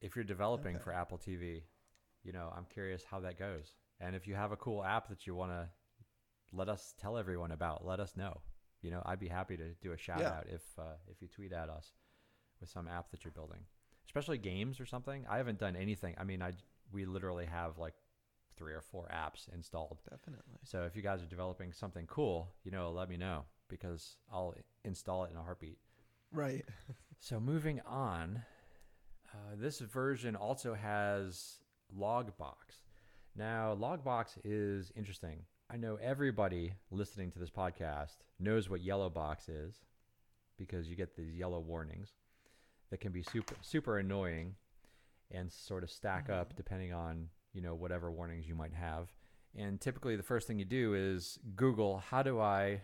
if 0.00 0.16
you're 0.16 0.24
developing 0.24 0.76
Okay. 0.76 0.82
for 0.84 0.92
Apple 0.92 1.18
TV, 1.18 1.62
you 2.24 2.32
know, 2.32 2.52
I'm 2.56 2.66
curious 2.66 3.04
how 3.04 3.20
that 3.20 3.38
goes. 3.38 3.74
And 4.00 4.16
if 4.16 4.26
you 4.26 4.34
have 4.34 4.50
a 4.52 4.56
cool 4.56 4.82
app 4.84 5.08
that 5.08 5.26
you 5.26 5.34
want 5.36 5.52
to 5.52 5.68
let 6.52 6.68
us 6.68 6.94
tell 7.00 7.16
everyone 7.16 7.52
about, 7.52 7.84
let 7.86 8.00
us 8.00 8.16
know. 8.16 8.40
You 8.82 8.90
know, 8.90 9.02
I'd 9.06 9.20
be 9.20 9.28
happy 9.28 9.56
to 9.56 9.74
do 9.80 9.92
a 9.92 9.96
shout 9.96 10.20
Yeah. 10.20 10.32
out 10.38 10.46
if 10.48 10.62
uh, 10.78 10.96
if 11.08 11.22
you 11.22 11.28
tweet 11.28 11.52
at 11.52 11.68
us 11.68 11.92
with 12.60 12.68
some 12.68 12.88
app 12.88 13.10
that 13.12 13.24
you're 13.24 13.32
building, 13.32 13.60
especially 14.06 14.38
games 14.38 14.80
or 14.80 14.86
something. 14.86 15.24
I 15.28 15.36
haven't 15.38 15.58
done 15.58 15.76
anything. 15.76 16.14
I 16.18 16.24
mean, 16.24 16.42
I 16.42 16.52
we 16.92 17.04
literally 17.06 17.46
have 17.46 17.78
like 17.78 17.94
three 18.56 18.72
or 18.72 18.80
four 18.80 19.08
apps 19.12 19.52
installed. 19.52 19.98
Definitely. 20.10 20.58
So 20.64 20.82
if 20.82 20.96
you 20.96 21.02
guys 21.02 21.22
are 21.22 21.26
developing 21.26 21.72
something 21.72 22.06
cool, 22.06 22.48
you 22.64 22.70
know, 22.70 22.90
let 22.90 23.08
me 23.08 23.16
know 23.16 23.44
because 23.68 24.16
I'll 24.32 24.54
install 24.84 25.24
it 25.24 25.30
in 25.30 25.36
a 25.36 25.42
heartbeat. 25.42 25.78
Right. 26.32 26.64
So 27.20 27.40
moving 27.40 27.80
on, 27.86 28.42
uh, 29.32 29.54
this 29.56 29.78
version 29.78 30.36
also 30.36 30.74
has 30.74 31.60
Logbox. 31.98 32.82
Now, 33.34 33.74
Logbox 33.74 34.36
is 34.44 34.92
interesting. 34.94 35.38
I 35.70 35.78
know 35.78 35.96
everybody 36.02 36.74
listening 36.90 37.30
to 37.30 37.38
this 37.38 37.48
podcast 37.50 38.18
knows 38.38 38.68
what 38.68 38.82
Yellow 38.82 39.08
Box 39.08 39.48
is 39.48 39.74
because 40.58 40.88
you 40.88 40.96
get 40.96 41.16
these 41.16 41.34
yellow 41.34 41.60
warnings 41.60 42.12
that 42.90 43.00
can 43.00 43.10
be 43.10 43.22
super 43.22 43.54
super 43.62 43.98
annoying 43.98 44.54
and 45.30 45.50
sort 45.50 45.82
of 45.82 45.90
stack 45.90 46.28
up 46.30 46.54
depending 46.54 46.92
on 46.92 47.28
you 47.54 47.62
know 47.62 47.74
whatever 47.74 48.10
warnings 48.10 48.46
you 48.46 48.54
might 48.54 48.74
have. 48.74 49.12
And 49.56 49.80
typically, 49.80 50.16
the 50.16 50.22
first 50.22 50.46
thing 50.46 50.58
you 50.58 50.64
do 50.64 50.94
is 50.94 51.38
Google 51.56 51.98
how 52.10 52.22
do 52.22 52.40
I 52.40 52.82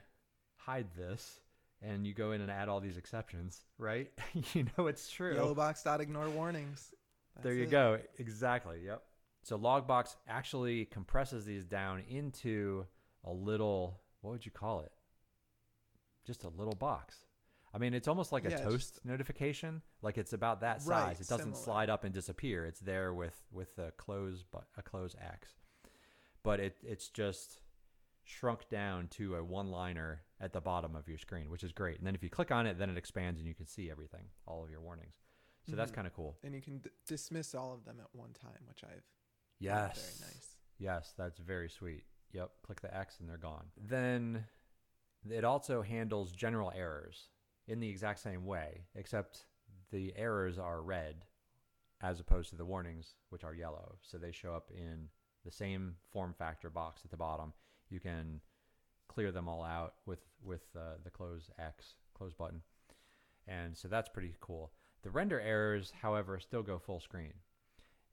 hide 0.56 0.86
this, 0.96 1.40
and 1.82 2.06
you 2.06 2.14
go 2.14 2.32
in 2.32 2.40
and 2.40 2.50
add 2.50 2.68
all 2.68 2.80
these 2.80 2.96
exceptions, 2.96 3.64
right? 3.76 4.10
you 4.54 4.66
know 4.78 4.86
it's 4.86 5.10
true. 5.10 5.34
Yellow 5.34 5.54
box 5.54 5.82
dot 5.82 6.00
ignore 6.00 6.30
warnings. 6.30 6.94
There 7.42 7.54
you 7.54 7.64
it. 7.64 7.70
go. 7.70 7.98
Exactly. 8.18 8.80
Yep. 8.84 9.02
So 9.42 9.58
Logbox 9.58 10.16
actually 10.28 10.84
compresses 10.84 11.44
these 11.44 11.64
down 11.64 12.02
into 12.08 12.86
a 13.24 13.32
little, 13.32 14.00
what 14.20 14.32
would 14.32 14.44
you 14.44 14.52
call 14.52 14.80
it? 14.80 14.92
Just 16.26 16.44
a 16.44 16.48
little 16.48 16.74
box. 16.74 17.16
I 17.72 17.78
mean, 17.78 17.94
it's 17.94 18.08
almost 18.08 18.32
like 18.32 18.44
a 18.44 18.50
Yeah, 18.50 18.56
toast 18.62 19.00
notification. 19.04 19.82
Like 20.02 20.18
it's 20.18 20.32
about 20.32 20.60
that 20.62 20.82
size. 20.82 20.88
Right, 20.88 21.20
it 21.20 21.28
doesn't 21.28 21.46
similar. 21.54 21.62
slide 21.62 21.90
up 21.90 22.04
and 22.04 22.12
disappear. 22.12 22.66
It's 22.66 22.80
there 22.80 23.14
with 23.14 23.40
with 23.52 23.78
a 23.78 23.92
close 23.92 24.42
but 24.42 24.64
a 24.76 24.82
close 24.82 25.14
X. 25.20 25.54
But 26.42 26.58
it 26.60 26.76
it's 26.82 27.08
just 27.08 27.60
shrunk 28.24 28.68
down 28.68 29.08
to 29.08 29.36
a 29.36 29.44
one 29.44 29.70
liner 29.70 30.22
at 30.40 30.52
the 30.52 30.60
bottom 30.60 30.96
of 30.96 31.08
your 31.08 31.18
screen, 31.18 31.50
which 31.50 31.62
is 31.64 31.72
great. 31.72 31.98
And 31.98 32.06
then 32.06 32.14
if 32.14 32.22
you 32.22 32.30
click 32.30 32.50
on 32.50 32.66
it, 32.66 32.78
then 32.78 32.90
it 32.90 32.96
expands 32.96 33.38
and 33.40 33.48
you 33.48 33.54
can 33.54 33.66
see 33.66 33.90
everything, 33.90 34.24
all 34.46 34.62
of 34.64 34.70
your 34.70 34.80
warnings. 34.80 35.14
So 35.68 35.76
that's 35.76 35.90
Mhm. 35.92 35.94
kind 35.94 36.06
of 36.06 36.14
cool. 36.14 36.38
And 36.42 36.54
you 36.54 36.62
can 36.62 36.78
d- 36.78 36.90
dismiss 37.06 37.54
all 37.54 37.72
of 37.74 37.84
them 37.84 38.00
at 38.00 38.14
one 38.14 38.32
time, 38.32 38.64
which 38.66 38.82
I've 38.82 39.04
Yes. 39.58 40.18
very 40.18 40.30
nice. 40.32 40.56
Yes, 40.78 41.12
that's 41.16 41.38
very 41.38 41.68
sweet. 41.68 42.04
Yep, 42.32 42.62
click 42.62 42.80
the 42.80 42.94
X 42.96 43.20
and 43.20 43.28
they're 43.28 43.36
gone. 43.36 43.70
Then 43.76 44.46
it 45.28 45.44
also 45.44 45.82
handles 45.82 46.32
general 46.32 46.72
errors 46.74 47.28
in 47.70 47.80
the 47.80 47.88
exact 47.88 48.18
same 48.18 48.44
way, 48.44 48.84
except 48.94 49.46
the 49.90 50.12
errors 50.16 50.58
are 50.58 50.82
red 50.82 51.24
as 52.02 52.18
opposed 52.20 52.50
to 52.50 52.56
the 52.56 52.64
warnings, 52.64 53.14
which 53.28 53.44
are 53.44 53.54
yellow. 53.54 53.96
So 54.02 54.18
they 54.18 54.32
show 54.32 54.54
up 54.54 54.70
in 54.70 55.08
the 55.44 55.50
same 55.50 55.96
form 56.12 56.34
factor 56.38 56.70
box 56.70 57.02
at 57.04 57.10
the 57.10 57.16
bottom. 57.16 57.52
You 57.88 58.00
can 58.00 58.40
clear 59.08 59.32
them 59.32 59.48
all 59.48 59.62
out 59.62 59.94
with 60.06 60.20
with 60.42 60.62
uh, 60.76 60.96
the 61.04 61.10
close 61.10 61.50
X 61.58 61.94
close 62.14 62.34
button, 62.34 62.62
and 63.46 63.76
so 63.76 63.88
that's 63.88 64.08
pretty 64.08 64.34
cool. 64.40 64.72
The 65.02 65.10
render 65.10 65.40
errors, 65.40 65.92
however, 66.02 66.38
still 66.40 66.62
go 66.62 66.78
full 66.78 67.00
screen, 67.00 67.32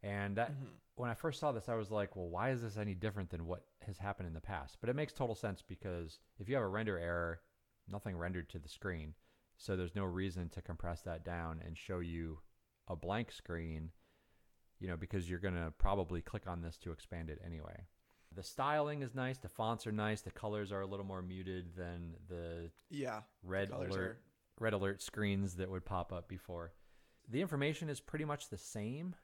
and 0.03 0.35
that 0.37 0.51
Mhm. 0.51 0.67
when 0.95 1.09
I 1.09 1.13
first 1.13 1.39
saw 1.39 1.51
this, 1.51 1.69
I 1.69 1.75
was 1.75 1.91
like, 1.91 2.15
well, 2.15 2.29
why 2.29 2.49
is 2.51 2.61
this 2.61 2.77
any 2.77 2.95
different 2.95 3.29
than 3.29 3.45
what 3.45 3.65
has 3.81 3.97
happened 3.97 4.27
in 4.27 4.33
the 4.33 4.41
past? 4.41 4.77
But 4.81 4.89
it 4.89 4.95
makes 4.95 5.13
total 5.13 5.35
sense 5.35 5.61
because 5.61 6.19
if 6.39 6.47
you 6.49 6.55
have 6.55 6.63
a 6.63 6.67
render 6.67 6.97
error, 6.97 7.41
nothing 7.87 8.17
rendered 8.17 8.49
to 8.49 8.59
the 8.59 8.69
screen. 8.69 9.13
So 9.57 9.75
there's 9.75 9.95
no 9.95 10.03
reason 10.03 10.49
to 10.49 10.61
compress 10.61 11.01
that 11.01 11.25
down 11.25 11.61
and 11.65 11.77
show 11.77 11.99
you 11.99 12.39
a 12.87 12.95
blank 12.95 13.31
screen, 13.31 13.91
you 14.79 14.87
know, 14.87 14.95
because 14.97 15.29
you're 15.29 15.39
going 15.39 15.55
to 15.55 15.73
probably 15.77 16.21
click 16.21 16.47
on 16.47 16.61
this 16.61 16.77
to 16.77 16.91
expand 16.91 17.29
it 17.29 17.41
anyway. 17.45 17.87
The 18.35 18.43
styling 18.43 19.01
is 19.01 19.15
nice. 19.15 19.39
The 19.39 19.49
fonts 19.49 19.87
are 19.87 19.91
nice. 19.91 20.21
The 20.21 20.31
colors 20.31 20.71
are 20.71 20.81
a 20.81 20.85
little 20.85 21.05
more 21.05 21.21
muted 21.21 21.75
than 21.75 22.15
the 22.27 22.69
Yeah. 22.89 23.21
red 23.41 23.71
colors 23.71 23.95
alert 23.95 24.01
are- 24.11 24.21
red 24.59 24.73
alert 24.73 25.01
screens 25.01 25.55
that 25.55 25.69
would 25.69 25.85
pop 25.85 26.13
up 26.13 26.27
before. 26.27 26.73
The 27.27 27.41
information 27.41 27.89
is 27.89 27.99
pretty 27.99 28.25
much 28.25 28.49
the 28.49 28.57
same. 28.57 29.15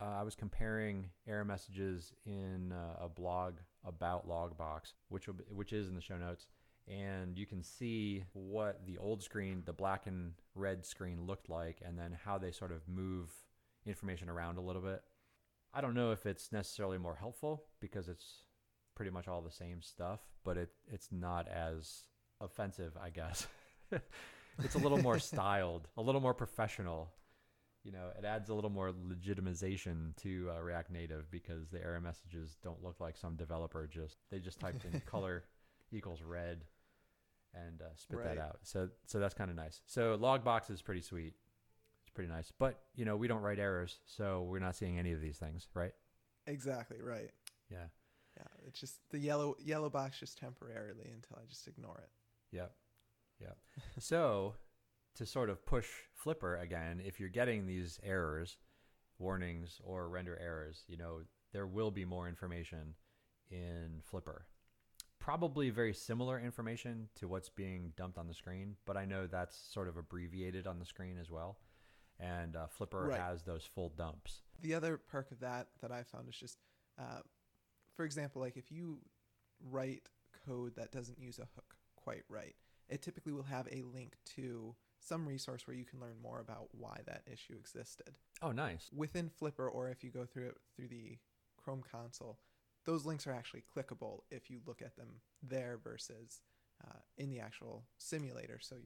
Uh, 0.00 0.04
I 0.04 0.22
was 0.22 0.34
comparing 0.34 1.10
error 1.26 1.44
messages 1.44 2.12
in 2.24 2.72
uh, 2.72 2.96
a 3.00 3.08
blog 3.08 3.58
about 3.84 4.28
Logbox, 4.28 4.92
which 5.08 5.26
will 5.26 5.34
be, 5.34 5.44
which 5.44 5.72
is 5.72 5.88
in 5.88 5.94
the 5.94 6.00
show 6.00 6.18
notes, 6.18 6.46
and 6.88 7.36
you 7.36 7.46
can 7.46 7.62
see 7.62 8.24
what 8.32 8.86
the 8.86 8.98
old 8.98 9.22
screen, 9.22 9.62
the 9.64 9.72
black 9.72 10.06
and 10.06 10.32
red 10.54 10.84
screen 10.84 11.26
looked 11.26 11.48
like, 11.48 11.80
and 11.84 11.98
then 11.98 12.16
how 12.24 12.38
they 12.38 12.52
sort 12.52 12.70
of 12.72 12.86
move 12.88 13.30
information 13.84 14.28
around 14.28 14.58
a 14.58 14.62
little 14.62 14.82
bit. 14.82 15.02
I 15.74 15.80
don't 15.80 15.94
know 15.94 16.12
if 16.12 16.26
it's 16.26 16.52
necessarily 16.52 16.98
more 16.98 17.16
helpful 17.16 17.64
because 17.80 18.08
it's 18.08 18.44
pretty 18.94 19.10
much 19.10 19.28
all 19.28 19.42
the 19.42 19.50
same 19.50 19.82
stuff, 19.82 20.20
but 20.44 20.56
it 20.56 20.70
it's 20.86 21.08
not 21.10 21.48
as 21.48 22.04
offensive, 22.40 22.96
I 23.00 23.10
guess. 23.10 23.46
it's 24.62 24.74
a 24.74 24.78
little 24.78 24.98
more 24.98 25.18
styled, 25.20 25.88
a 25.96 26.02
little 26.02 26.20
more 26.20 26.34
professional. 26.34 27.10
You 27.82 27.92
know, 27.92 28.10
it 28.18 28.24
adds 28.24 28.48
a 28.48 28.54
little 28.54 28.70
more 28.70 28.92
legitimization 28.92 30.16
to 30.22 30.50
uh, 30.56 30.60
React 30.60 30.90
Native 30.90 31.30
because 31.30 31.68
the 31.68 31.80
error 31.80 32.00
messages 32.00 32.56
don't 32.62 32.82
look 32.82 32.98
like 32.98 33.16
some 33.16 33.36
developer 33.36 33.86
just 33.86 34.16
they 34.30 34.38
just 34.38 34.58
typed 34.58 34.84
in 34.84 35.00
color 35.06 35.44
equals 35.92 36.22
red 36.22 36.64
and 37.66 37.80
uh, 37.82 37.86
spit 37.96 38.22
that 38.22 38.38
out. 38.38 38.58
So 38.62 38.88
so 39.06 39.18
that's 39.18 39.34
kind 39.34 39.50
of 39.50 39.56
nice. 39.56 39.80
So 39.86 40.16
Logbox 40.18 40.70
is 40.70 40.82
pretty 40.82 41.00
sweet. 41.00 41.34
It's 42.02 42.10
pretty 42.14 42.30
nice. 42.30 42.52
But 42.58 42.78
you 42.94 43.04
know, 43.04 43.16
we 43.16 43.28
don't 43.28 43.42
write 43.42 43.58
errors, 43.58 43.98
so 44.06 44.42
we're 44.42 44.58
not 44.58 44.76
seeing 44.76 44.98
any 44.98 45.12
of 45.12 45.20
these 45.20 45.38
things, 45.38 45.68
right? 45.74 45.92
Exactly 46.46 46.98
right. 47.02 47.30
Yeah. 47.70 47.86
Yeah, 48.36 48.66
it's 48.66 48.78
just 48.78 48.96
the 49.10 49.18
yellow 49.18 49.56
yellow 49.58 49.88
box 49.88 50.20
just 50.20 50.38
temporarily 50.38 51.10
until 51.12 51.38
I 51.40 51.46
just 51.48 51.66
ignore 51.66 51.98
it. 52.02 52.56
Yep. 52.56 52.72
Yep. 53.40 53.56
so, 53.98 54.54
to 55.14 55.26
sort 55.26 55.50
of 55.50 55.64
push 55.64 55.86
Flipper 56.14 56.56
again, 56.56 57.00
if 57.04 57.18
you're 57.18 57.28
getting 57.28 57.66
these 57.66 57.98
errors, 58.02 58.58
warnings, 59.18 59.80
or 59.82 60.08
render 60.08 60.38
errors, 60.40 60.84
you 60.86 60.96
know, 60.96 61.20
there 61.52 61.66
will 61.66 61.90
be 61.90 62.04
more 62.04 62.28
information 62.28 62.94
in 63.50 64.00
Flipper. 64.02 64.46
Probably 65.26 65.70
very 65.70 65.92
similar 65.92 66.38
information 66.38 67.08
to 67.16 67.26
what's 67.26 67.48
being 67.48 67.92
dumped 67.96 68.16
on 68.16 68.28
the 68.28 68.32
screen, 68.32 68.76
but 68.84 68.96
I 68.96 69.06
know 69.06 69.26
that's 69.26 69.58
sort 69.58 69.88
of 69.88 69.96
abbreviated 69.96 70.68
on 70.68 70.78
the 70.78 70.84
screen 70.84 71.18
as 71.20 71.32
well. 71.32 71.58
And 72.20 72.54
uh, 72.54 72.68
Flipper 72.68 73.08
Right. 73.08 73.20
has 73.20 73.42
those 73.42 73.64
full 73.64 73.88
dumps. 73.88 74.42
The 74.62 74.72
other 74.72 74.96
perk 74.96 75.32
of 75.32 75.40
that 75.40 75.66
that 75.82 75.90
I 75.90 76.04
found 76.04 76.28
is 76.28 76.36
just, 76.36 76.58
uh, 76.96 77.22
for 77.96 78.04
example, 78.04 78.40
like 78.40 78.56
if 78.56 78.70
you 78.70 79.00
write 79.68 80.04
code 80.46 80.76
that 80.76 80.92
doesn't 80.92 81.18
use 81.18 81.40
a 81.40 81.48
hook 81.56 81.74
quite 81.96 82.22
right, 82.28 82.54
it 82.88 83.02
typically 83.02 83.32
will 83.32 83.42
have 83.42 83.66
a 83.72 83.82
link 83.82 84.14
to 84.36 84.76
some 85.00 85.26
resource 85.26 85.66
where 85.66 85.76
you 85.76 85.84
can 85.84 85.98
learn 85.98 86.22
more 86.22 86.38
about 86.38 86.68
why 86.70 87.00
that 87.04 87.22
issue 87.26 87.56
existed. 87.58 88.16
Oh, 88.42 88.52
nice. 88.52 88.90
Within 88.94 89.28
Flipper, 89.28 89.68
or 89.68 89.88
if 89.88 90.04
you 90.04 90.10
go 90.10 90.24
through 90.24 90.50
it 90.50 90.56
through 90.76 90.86
the 90.86 91.18
Chrome 91.56 91.82
console, 91.90 92.38
those 92.86 93.04
links 93.04 93.26
are 93.26 93.32
actually 93.32 93.62
clickable 93.76 94.20
if 94.30 94.48
you 94.48 94.60
look 94.66 94.80
at 94.80 94.96
them 94.96 95.20
there 95.42 95.78
versus 95.82 96.40
uh, 96.86 96.98
in 97.18 97.28
the 97.28 97.40
actual 97.40 97.84
simulator. 97.98 98.58
So 98.60 98.76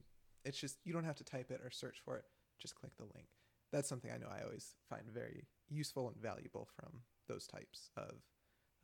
it's 0.43 0.59
just 0.59 0.77
you 0.83 0.91
don't 0.93 1.03
have 1.05 1.17
to 1.17 1.23
type 1.23 1.51
it 1.51 1.61
or 1.63 1.71
search 1.71 1.97
for 2.03 2.17
it; 2.17 2.25
just 2.59 2.75
click 2.75 2.91
the 2.97 3.05
link. 3.15 3.27
That's 3.71 3.87
something 3.87 4.11
I 4.11 4.17
know 4.17 4.27
I 4.29 4.43
always 4.43 4.75
find 4.89 5.03
very 5.13 5.47
useful 5.69 6.09
and 6.09 6.17
valuable 6.21 6.67
from 6.75 7.01
those 7.29 7.47
types 7.47 7.89
of 7.95 8.15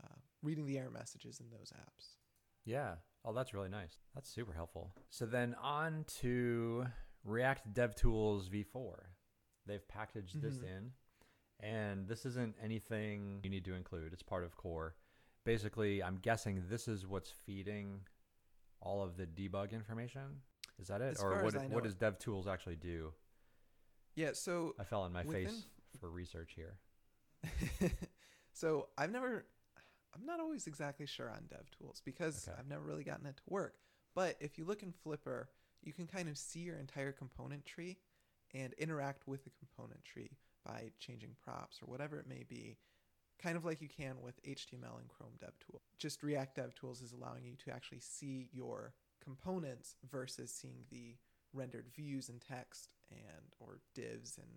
uh, 0.04 0.16
reading 0.42 0.66
the 0.66 0.78
error 0.78 0.92
messages 0.92 1.40
in 1.42 1.48
those 1.50 1.74
apps. 1.78 2.16
Yeah. 2.64 2.96
Oh, 3.26 3.34
that's 3.34 3.54
really 3.54 3.68
nice. 3.70 3.98
That's 4.16 4.30
super 4.30 4.54
helpful. 4.54 4.92
So 5.10 5.26
then 5.26 5.56
on 5.62 6.06
to 6.22 6.86
React 7.26 7.74
DevTools 7.74 8.50
v4. 8.50 8.94
They've 9.66 9.86
packaged 9.90 10.42
this 10.42 10.60
Mhm. 10.60 10.64
in, 10.64 10.92
and 11.60 12.08
this 12.08 12.26
isn't 12.26 12.56
anything 12.62 13.42
you 13.44 13.50
need 13.50 13.66
to 13.66 13.74
include. 13.74 14.14
It's 14.14 14.24
part 14.24 14.46
of 14.46 14.56
core. 14.56 14.96
Basically, 15.48 16.04
I'm 16.04 16.18
guessing 16.22 16.62
this 16.70 16.90
is 16.90 17.08
what's 17.08 17.32
feeding 17.46 18.02
all 18.82 19.02
of 19.02 19.16
the 19.16 19.26
debug 19.26 19.72
information. 19.72 20.42
Is 20.78 20.88
that 20.90 21.02
it, 21.02 21.14
As 21.14 21.24
or 21.24 21.42
what? 21.42 21.56
as 21.56 21.56
I 21.56 21.68
know 21.68 21.76
what 21.76 21.86
does 21.86 21.96
DevTools 21.96 22.48
actually 22.48 22.76
do? 22.76 23.14
Yeah. 24.16 24.32
So 24.34 24.76
I 24.78 24.84
fell 24.84 25.02
on 25.02 25.14
my 25.14 25.24
Within- 25.24 25.46
face 25.48 25.66
for 26.00 26.10
research 26.10 26.54
here. 26.56 26.78
so 28.54 28.88
I've 28.98 29.12
never, 29.12 29.46
I'm 30.14 30.26
not 30.26 30.40
always 30.42 30.68
exactly 30.68 31.06
sure 31.06 31.30
on 31.30 31.44
DevTools 31.48 32.02
because 32.04 32.48
Okay. 32.48 32.58
I've 32.60 32.68
never 32.68 32.84
really 32.84 33.06
gotten 33.06 33.26
it 33.26 33.38
to 33.38 33.44
work. 33.48 33.76
But 34.16 34.36
if 34.42 34.58
you 34.58 34.66
look 34.66 34.84
in 34.84 34.92
Flipper, 34.92 35.50
you 35.82 35.94
can 35.94 36.08
kind 36.08 36.28
of 36.28 36.38
see 36.38 36.60
your 36.60 36.78
entire 36.78 37.12
component 37.14 37.66
tree 37.66 37.98
and 38.54 38.74
interact 38.74 39.28
with 39.28 39.44
the 39.46 39.52
component 39.52 40.04
tree 40.04 40.32
by 40.66 40.92
changing 41.00 41.36
props 41.42 41.80
or 41.82 41.86
whatever 41.86 42.20
it 42.20 42.28
may 42.28 42.44
be, 42.48 42.78
kind 43.42 43.56
of 43.56 43.66
like 43.66 43.82
you 43.82 43.90
can 43.90 44.16
with 44.22 44.42
HTML 44.44 45.00
and 45.00 45.08
Chrome 45.08 45.38
DevTool. 45.44 45.80
Just 45.98 46.24
React 46.24 46.58
DevTools 46.58 47.04
is 47.04 47.14
allowing 47.14 47.46
you 47.46 47.56
to 47.66 47.72
actually 47.72 48.00
see 48.00 48.50
your 48.52 48.94
components 49.24 49.96
versus 50.10 50.52
seeing 50.52 50.86
the 50.90 51.16
rendered 51.54 51.88
views 51.96 52.30
and 52.30 52.42
text 52.42 52.90
and 53.12 53.54
or 53.60 53.80
divs 53.94 54.38
and 54.38 54.48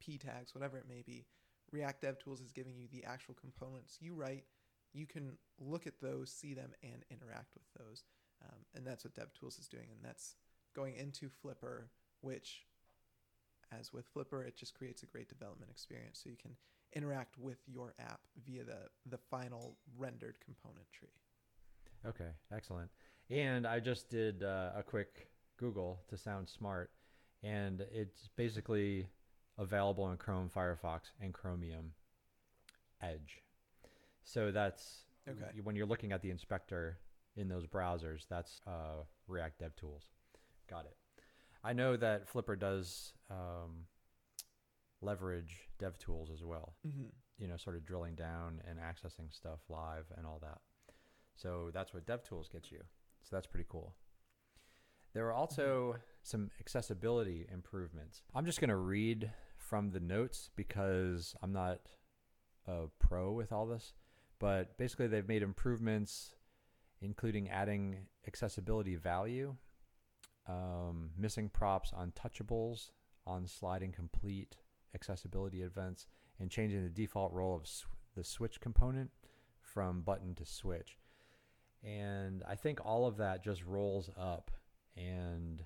p 0.00 0.18
tags, 0.18 0.54
whatever 0.54 0.78
it 0.78 0.88
may 0.88 1.02
be. 1.02 1.24
React 1.72 2.02
DevTools 2.02 2.42
is 2.42 2.52
giving 2.52 2.76
you 2.76 2.86
the 2.92 3.04
actual 3.04 3.34
components 3.34 3.98
you 4.00 4.14
write. 4.14 4.44
You 4.92 5.06
can 5.06 5.36
look 5.60 5.86
at 5.86 6.00
those, 6.00 6.30
see 6.30 6.54
them, 6.54 6.70
and 6.82 7.04
interact 7.10 7.54
with 7.54 7.66
those. 7.78 8.04
Um, 8.42 8.58
and 8.74 8.86
that's 8.86 9.04
what 9.04 9.14
DevTools 9.14 9.58
is 9.58 9.68
doing. 9.68 9.88
And 9.90 10.00
that's 10.02 10.36
going 10.74 10.94
into 10.94 11.28
Flipper, 11.28 11.88
which, 12.20 12.64
as 13.78 13.92
with 13.92 14.06
Flipper, 14.06 14.42
it 14.42 14.56
just 14.56 14.74
creates 14.74 15.02
a 15.02 15.06
great 15.06 15.28
development 15.28 15.70
experience. 15.70 16.20
So 16.22 16.30
you 16.30 16.36
can 16.40 16.52
interact 16.92 17.36
with 17.38 17.58
your 17.66 17.94
app 17.98 18.20
via 18.46 18.64
the, 18.64 18.78
the 19.10 19.18
final 19.30 19.76
rendered 19.98 20.36
component 20.44 20.86
tree. 20.92 21.08
Okay, 22.06 22.30
excellent. 22.52 22.90
And 23.30 23.66
I 23.66 23.80
just 23.80 24.08
did 24.10 24.42
uh, 24.42 24.70
a 24.76 24.82
quick 24.82 25.28
Google 25.58 26.00
to 26.08 26.16
sound 26.16 26.48
smart, 26.48 26.90
and 27.42 27.80
it's 27.92 28.28
basically 28.36 29.08
available 29.58 30.10
in 30.10 30.16
Chrome, 30.18 30.50
Firefox, 30.54 31.10
and 31.20 31.32
Chromium 31.32 31.92
Edge. 33.02 33.42
So 34.24 34.50
that's 34.50 35.02
Okay. 35.28 35.60
when 35.64 35.74
you're 35.74 35.86
looking 35.86 36.12
at 36.12 36.22
the 36.22 36.30
inspector 36.30 36.98
in 37.36 37.48
those 37.48 37.66
browsers, 37.66 38.26
that's 38.28 38.60
uh, 38.66 39.02
React 39.26 39.60
DevTools. 39.60 40.02
Got 40.70 40.84
it. 40.84 40.96
I 41.64 41.72
know 41.72 41.96
that 41.96 42.28
Flipper 42.28 42.54
does 42.54 43.12
um, 43.28 43.86
leverage 45.02 45.68
DevTools 45.80 46.32
as 46.32 46.42
well 46.42 46.74
Mm-hmm. 46.86 47.04
you 47.38 47.48
know, 47.48 47.56
sort 47.56 47.76
of 47.76 47.84
drilling 47.84 48.14
down 48.14 48.62
and 48.68 48.78
accessing 48.78 49.32
stuff 49.32 49.60
live 49.68 50.06
and 50.16 50.26
all 50.26 50.38
that. 50.42 50.58
So 51.34 51.70
that's 51.72 51.92
what 51.92 52.06
DevTools 52.06 52.50
gets 52.50 52.70
you. 52.72 52.80
So 53.22 53.36
that's 53.36 53.46
pretty 53.46 53.66
cool. 53.68 53.94
There 55.12 55.26
are 55.26 55.32
also 55.32 55.96
some 56.22 56.50
accessibility 56.60 57.46
improvements. 57.52 58.22
I'm 58.34 58.46
just 58.46 58.60
going 58.60 58.70
to 58.70 58.76
read 58.76 59.30
from 59.56 59.90
the 59.90 60.00
notes 60.00 60.50
because 60.56 61.34
I'm 61.42 61.52
not 61.52 61.80
a 62.66 62.86
pro 62.98 63.32
with 63.32 63.52
all 63.52 63.66
this, 63.66 63.94
but 64.38 64.76
basically 64.78 65.06
they've 65.06 65.28
made 65.28 65.42
improvements 65.42 66.34
including 67.02 67.48
adding 67.50 67.96
accessibility 68.26 68.96
value, 68.96 69.54
um, 70.48 71.10
missing 71.18 71.48
props 71.50 71.92
on 71.94 72.12
touchables, 72.12 72.90
on 73.26 73.46
sliding 73.46 73.92
complete 73.92 74.56
accessibility 74.96 75.62
events, 75.62 76.08
and 76.40 76.50
changing 76.50 76.82
the 76.82 76.90
default 76.90 77.32
role 77.32 77.54
of 77.54 77.68
sw- 77.68 77.86
the 78.16 78.24
switch 78.24 78.60
component 78.60 79.10
from 79.60 80.00
button 80.00 80.34
to 80.34 80.44
switch. 80.44 80.98
And 81.84 82.42
I 82.48 82.56
think 82.56 82.84
all 82.84 83.06
of 83.06 83.18
that 83.18 83.44
just 83.44 83.64
rolls 83.64 84.10
up 84.18 84.50
and 84.96 85.62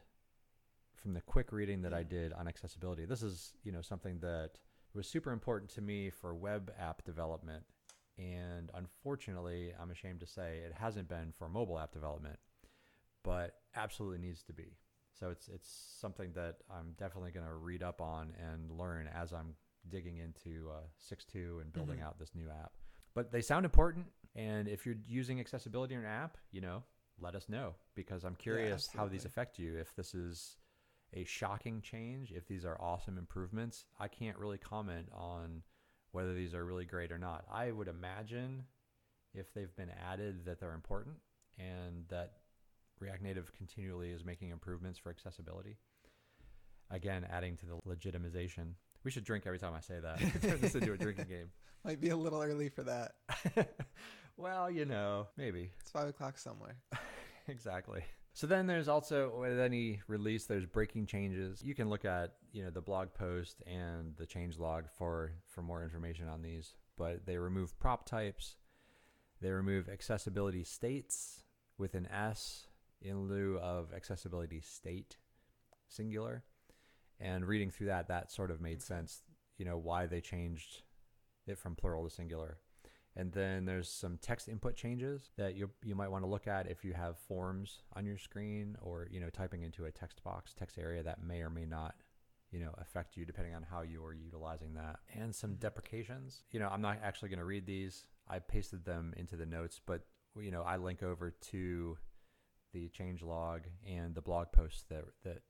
from 0.97 1.15
the 1.15 1.21
quick 1.23 1.53
reading 1.53 1.83
that 1.83 1.95
I 1.95 2.03
did 2.03 2.33
on 2.35 2.47
accessibility, 2.47 3.07
this 3.07 3.23
is, 3.23 3.55
you 3.65 3.73
know, 3.73 3.81
something 3.81 4.19
that 4.21 4.59
was 4.95 5.07
super 5.07 5.33
important 5.33 5.71
to 5.73 5.81
me 5.81 6.11
for 6.11 6.35
web 6.35 6.73
app 6.79 7.05
development. 7.05 7.65
And 8.19 8.71
unfortunately, 8.75 9.73
I'm 9.81 9.91
ashamed 9.91 10.21
to 10.21 10.27
say 10.27 10.59
it 10.59 10.75
hasn't 10.79 11.09
been 11.09 11.33
for 11.39 11.49
mobile 11.49 11.79
app 11.79 11.93
development, 11.93 12.39
but 13.23 13.55
absolutely 13.75 14.19
needs 14.19 14.43
to 14.43 14.53
be. 14.53 14.77
So 15.21 15.29
it's 15.31 15.49
it's 15.49 15.71
something 16.01 16.33
that 16.33 16.57
I'm 16.71 16.93
definitely 16.99 17.31
going 17.31 17.47
to 17.47 17.55
read 17.55 17.83
up 17.83 18.01
on 18.01 18.33
and 18.39 18.71
learn 18.71 19.07
as 19.15 19.33
I'm 19.33 19.55
digging 19.91 20.17
into 20.17 20.71
uh, 20.71 20.81
6.2 20.99 21.61
and 21.61 21.73
building 21.73 21.99
Mhm. 21.99 22.03
out 22.05 22.19
this 22.19 22.35
new 22.35 22.49
app. 22.49 22.73
But 23.15 23.31
they 23.31 23.43
sound 23.43 23.65
important, 23.67 24.07
and 24.35 24.67
if 24.69 24.87
you're 24.87 24.97
using 25.07 25.39
accessibility 25.41 25.95
in 25.95 26.01
an 26.01 26.07
app, 26.07 26.39
you 26.53 26.61
know, 26.61 26.85
let 27.19 27.35
us 27.35 27.49
know 27.49 27.75
because 27.95 28.25
I'm 28.25 28.37
curious 28.37 28.87
how 28.89 29.09
these 29.09 29.25
affect 29.27 29.59
you. 29.59 29.77
If 29.77 29.95
this 29.95 30.15
is 30.15 30.57
a 31.13 31.25
shocking 31.25 31.83
change, 31.83 32.33
if 32.33 32.47
these 32.47 32.65
are 32.65 32.81
awesome 32.81 33.19
improvements, 33.19 33.85
I 33.99 34.09
can't 34.09 34.39
really 34.39 34.59
comment 34.59 35.09
on 35.13 35.63
whether 36.13 36.33
these 36.35 36.55
are 36.55 36.65
really 36.65 36.85
great 36.87 37.13
or 37.13 37.19
not. 37.19 37.45
I 37.51 37.73
would 37.73 37.89
imagine 37.89 38.65
if 39.35 39.53
they've 39.53 39.75
been 39.77 39.91
added 39.91 40.45
that 40.47 40.61
they're 40.61 40.73
important 40.75 41.17
and 41.59 42.07
that 42.09 42.40
React 43.01 43.23
Native 43.23 43.53
continually 43.53 44.11
is 44.11 44.25
making 44.25 44.51
improvements 44.51 44.99
for 44.99 45.11
accessibility. 45.11 45.79
Again, 46.91 47.27
adding 47.31 47.57
to 47.59 47.67
the 47.67 47.79
legitimization. 47.89 48.75
We 49.05 49.11
should 49.11 49.25
drink 49.25 49.45
every 49.47 49.59
time 49.59 49.73
I 49.75 49.81
say 49.81 50.01
that. 50.01 50.19
Turn 50.43 50.61
this 50.61 50.75
into 50.75 50.93
a 50.93 50.97
drinking 50.99 51.27
game. 51.29 51.51
Might 51.85 52.01
be 52.01 52.11
a 52.11 52.17
little 52.17 52.43
early 52.43 52.69
for 52.69 52.83
that. 52.83 53.13
well, 54.37 54.71
you 54.71 54.85
know, 54.85 55.29
maybe. 55.37 55.73
It's 55.81 55.91
five 55.91 56.09
o'clock 56.09 56.37
somewhere. 56.37 56.77
exactly. 57.49 58.03
So 58.35 58.47
then 58.47 58.67
there's 58.67 58.89
also 58.89 59.41
with 59.41 59.59
any 59.59 60.01
release 60.07 60.45
there's 60.45 60.67
breaking 60.67 61.07
changes. 61.07 61.63
You 61.63 61.75
can 61.75 61.89
look 61.89 62.05
at, 62.05 62.35
you 62.53 62.63
know, 62.63 62.71
the 62.71 62.83
blog 62.83 63.15
post 63.15 63.63
and 63.67 64.15
the 64.17 64.27
change 64.27 64.59
log 64.59 64.85
for 64.91 65.33
for 65.49 65.63
more 65.63 65.83
information 65.83 66.29
on 66.29 66.43
these, 66.43 66.75
but 66.99 67.25
they 67.25 67.39
remove 67.39 67.79
prop 67.79 68.05
types. 68.05 68.57
They 69.41 69.51
remove 69.51 69.89
accessibility 69.89 70.65
states 70.65 71.45
with 71.79 71.95
an 71.95 72.07
S 72.13 72.67
in 73.03 73.29
lieu 73.29 73.59
of 73.59 73.93
accessibility 73.95 74.61
state 74.61 75.17
singular. 75.89 76.45
And 77.19 77.47
reading 77.47 77.71
through 77.71 77.89
that 77.89 78.09
that 78.09 78.31
sort 78.31 78.51
of 78.51 78.61
made 78.61 78.79
Okay. 78.79 78.85
sense, 78.85 79.23
you 79.59 79.65
know, 79.65 79.77
why 79.77 80.07
they 80.07 80.21
changed 80.21 80.83
it 81.47 81.59
from 81.59 81.77
plural 81.77 82.05
to 82.05 82.11
singular. 82.15 82.59
And 83.17 83.33
then 83.33 83.65
there's 83.65 83.91
some 83.91 84.19
text 84.19 84.49
input 84.49 84.77
changes 84.77 85.31
that 85.37 85.55
you 85.57 85.71
you 85.83 85.95
might 85.95 86.11
want 86.11 86.23
to 86.25 86.31
look 86.31 86.47
at 86.47 86.71
if 86.71 86.85
you 86.85 86.93
have 86.95 87.19
forms 87.19 87.83
on 87.95 88.07
your 88.07 88.17
screen 88.19 88.77
or 88.81 89.09
you 89.11 89.21
know 89.21 89.29
typing 89.31 89.63
into 89.63 89.85
a 89.85 89.91
text 89.91 90.23
box, 90.23 90.55
text 90.55 90.79
area 90.79 91.03
that 91.03 91.23
may 91.23 91.41
or 91.43 91.51
may 91.51 91.67
not 91.67 91.97
you 92.53 92.61
know 92.61 92.73
affect 92.79 93.17
you 93.17 93.25
depending 93.25 93.55
on 93.55 93.63
how 93.63 93.83
you're 93.83 94.13
utilizing 94.15 94.75
that 94.75 95.01
and 95.15 95.35
some 95.35 95.53
Mhm. 95.55 95.61
deprecations 95.61 96.43
you 96.51 96.59
know 96.59 96.69
i'm 96.69 96.81
not 96.81 96.99
actually 97.03 97.29
going 97.29 97.39
to 97.39 97.45
read 97.45 97.65
these 97.65 98.07
i 98.29 98.41
pasted 98.41 98.85
them 98.85 99.15
into 99.17 99.37
the 99.37 99.47
notes 99.47 99.81
but 99.85 100.05
you 100.37 100.51
know 100.51 100.63
i 100.63 100.77
link 100.77 101.03
over 101.03 101.31
to 101.31 101.97
the 102.73 102.89
change 102.89 103.23
log 103.23 103.63
and 103.89 104.15
the 104.15 104.21
blog 104.21 104.53
posts 104.53 104.85
that 104.89 105.05
that 105.25 105.43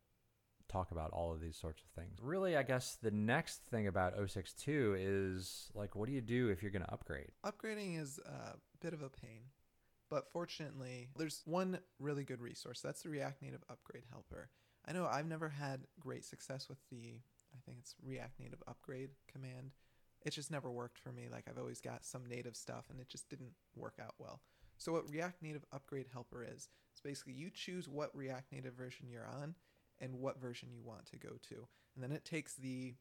talk 0.69 0.93
about 0.93 1.11
all 1.11 1.33
of 1.33 1.41
these 1.41 1.57
sorts 1.57 1.83
of 1.83 1.89
things 2.01 2.17
really 2.23 2.57
i 2.57 2.63
guess 2.63 2.97
the 3.03 3.11
next 3.11 3.63
thing 3.71 3.89
about 3.89 4.15
062 4.31 4.95
is 4.99 5.69
like 5.75 5.97
what 5.97 6.07
do 6.07 6.13
you 6.15 6.21
do 6.21 6.49
if 6.49 6.63
you're 6.63 6.71
going 6.71 6.85
to 6.85 6.93
upgrade 6.93 7.31
Upgrading 7.45 8.01
is 8.01 8.21
a 8.25 8.55
bit 8.81 8.93
of 8.95 9.03
a 9.03 9.09
pain, 9.09 9.43
but 10.09 10.29
fortunately, 10.33 11.09
there's 11.17 11.43
one 11.45 11.79
really 11.99 12.25
good 12.25 12.41
resource. 12.41 12.81
That's 12.81 13.03
the 13.03 13.09
React 13.11 13.43
Native 13.43 13.63
Upgrade 13.71 14.05
Helper. 14.11 14.51
I 14.87 14.93
know 14.93 15.07
I've 15.07 15.27
never 15.27 15.49
had 15.49 15.87
great 15.99 16.25
success 16.25 16.69
with 16.69 16.79
the, 16.91 17.21
I 17.55 17.59
think 17.65 17.79
it's 17.79 17.95
React 18.03 18.41
Native 18.41 18.63
Upgrade 18.67 19.11
command. 19.31 19.73
It 20.25 20.31
just 20.33 20.51
never 20.51 20.71
worked 20.71 20.99
for 20.99 21.13
me. 21.13 21.29
Like 21.31 21.45
I've 21.49 21.59
always 21.59 21.81
got 21.81 22.05
some 22.05 22.27
native 22.27 22.57
stuff 22.57 22.87
and 22.91 23.01
it 23.01 23.09
just 23.09 23.29
didn't 23.29 23.53
work 23.77 23.95
out 24.03 24.15
well. 24.19 24.41
So 24.79 24.93
what 24.93 25.11
React 25.11 25.43
Native 25.43 25.65
Upgrade 25.73 26.07
Helper 26.13 26.45
is, 26.45 26.69
is 27.01 27.11
basically 27.11 27.33
you 27.35 27.51
choose 27.51 27.89
what 27.89 28.15
React 28.17 28.53
Native 28.53 28.75
version 28.75 29.07
you're 29.11 29.27
on 29.27 29.55
and 30.01 30.21
what 30.21 30.41
version 30.41 30.69
you 30.73 30.83
want 30.83 31.07
to 31.07 31.17
go 31.17 31.37
to. 31.49 31.67
And 31.95 32.03
then 32.03 32.13
it 32.13 32.25
takes 32.25 32.55
the 32.55 32.95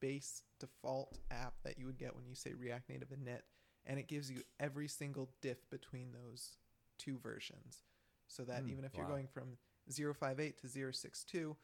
base 0.00 0.42
default 0.60 1.18
app 1.30 1.54
that 1.64 1.78
you 1.78 1.86
would 1.86 1.98
get 1.98 2.14
when 2.14 2.26
you 2.26 2.34
say 2.34 2.52
React 2.52 2.90
Native 2.90 3.08
init 3.08 3.40
and 3.86 3.98
it 3.98 4.08
gives 4.08 4.30
you 4.30 4.42
every 4.60 4.88
single 4.88 5.30
diff 5.40 5.68
between 5.70 6.08
those 6.12 6.56
two 6.98 7.18
versions. 7.18 7.84
So 8.28 8.42
that 8.44 8.62
Hmm, 8.62 8.70
even 8.70 8.84
if 8.84 8.96
you're 8.96 9.06
going 9.06 9.28
from 9.28 9.56
058 9.88 10.58
to 10.60 10.92
062, 10.92 11.56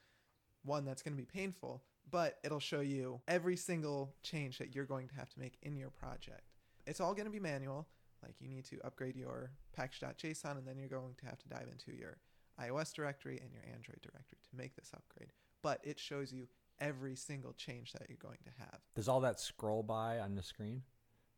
one, 0.65 0.85
that's 0.85 1.03
going 1.03 1.17
to 1.17 1.21
be 1.21 1.27
painful, 1.27 1.83
but 2.11 2.39
it'll 2.45 2.61
show 2.61 2.81
you 2.81 3.21
every 3.27 3.57
single 3.57 4.15
change 4.23 4.59
that 4.59 4.75
you're 4.75 4.85
going 4.85 5.09
to 5.09 5.15
have 5.17 5.29
to 5.31 5.41
make 5.41 5.59
in 5.63 5.77
your 5.77 5.91
project. 5.91 6.43
It's 6.87 7.01
all 7.01 7.15
going 7.15 7.27
to 7.27 7.33
be 7.33 7.41
manual. 7.41 7.89
Like 8.23 8.35
you 8.41 8.49
need 8.49 8.65
to 8.67 8.79
upgrade 8.85 9.17
your 9.17 9.51
package.json 9.75 10.59
and 10.59 10.67
then 10.67 10.79
you're 10.79 10.89
going 10.89 11.15
to 11.19 11.27
have 11.27 11.39
to 11.39 11.49
dive 11.49 11.69
into 11.71 11.97
your 11.99 12.19
iOS 12.61 12.93
directory 12.93 13.41
and 13.43 13.51
your 13.53 13.63
Android 13.75 14.01
directory 14.03 14.39
to 14.51 14.57
make 14.57 14.75
this 14.77 14.91
upgrade. 14.95 15.33
But 15.63 15.81
it 15.83 15.99
shows 15.99 16.33
you 16.33 16.49
every 16.81 17.15
single 17.17 17.53
change 17.53 17.93
that 17.93 18.09
you're 18.09 18.19
going 18.21 18.39
to 18.45 18.51
have. 18.59 18.81
does 18.95 19.09
all 19.09 19.21
that 19.21 19.39
scroll 19.41 19.83
by 19.83 20.19
on 20.19 20.35
the 20.35 20.43
screen 20.43 20.83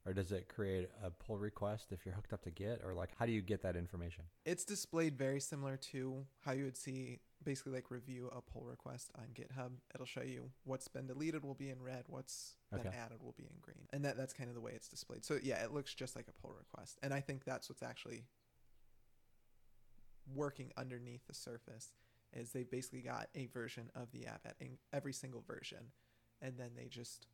or 0.06 0.12
does 0.12 0.32
it 0.32 0.48
create 0.48 0.88
a 1.02 1.10
pull 1.10 1.38
request 1.38 1.92
if 1.92 2.04
you're 2.04 2.14
hooked 2.14 2.32
up 2.32 2.42
to 2.42 2.50
git 2.50 2.80
or 2.84 2.94
like 2.94 3.10
how 3.18 3.26
do 3.26 3.32
you 3.32 3.40
get 3.42 3.62
that 3.62 3.76
information 3.76 4.24
It's 4.44 4.64
displayed 4.64 5.16
very 5.18 5.40
similar 5.40 5.76
to 5.92 6.24
how 6.44 6.52
you 6.52 6.64
would 6.64 6.76
see 6.76 7.20
basically 7.44 7.72
like 7.72 7.90
review 7.90 8.30
a 8.34 8.40
pull 8.40 8.64
request 8.64 9.10
on 9.16 9.26
GitHub. 9.34 9.72
It'll 9.94 10.06
show 10.06 10.22
you 10.22 10.50
what's 10.64 10.88
been 10.88 11.06
deleted 11.06 11.44
will 11.44 11.54
be 11.54 11.70
in 11.70 11.82
red, 11.82 12.04
what's 12.08 12.56
been 12.70 12.80
Okay. 12.80 12.96
added 12.96 13.22
will 13.22 13.34
be 13.36 13.44
in 13.44 13.56
green. 13.60 13.86
And 13.92 14.04
that, 14.04 14.16
that's 14.16 14.32
kind 14.32 14.48
of 14.48 14.54
the 14.54 14.60
way 14.60 14.72
it's 14.74 14.88
displayed. 14.88 15.24
So 15.24 15.38
yeah, 15.42 15.62
it 15.62 15.72
looks 15.72 15.94
just 15.94 16.16
like 16.16 16.26
a 16.28 16.32
pull 16.32 16.52
request. 16.56 16.98
And 17.02 17.12
I 17.14 17.20
think 17.20 17.44
that's 17.44 17.68
what's 17.68 17.82
actually 17.82 18.24
working 20.34 20.72
underneath 20.76 21.26
the 21.26 21.34
surface 21.34 21.92
is 22.32 22.50
they've 22.50 22.70
basically 22.70 23.02
got 23.02 23.28
a 23.34 23.46
version 23.46 23.90
of 23.94 24.10
the 24.12 24.26
app 24.26 24.40
at 24.46 24.56
every 24.92 25.12
single 25.12 25.42
version 25.46 25.92
and 26.40 26.58
then 26.58 26.70
they 26.76 26.86
just 26.86 27.26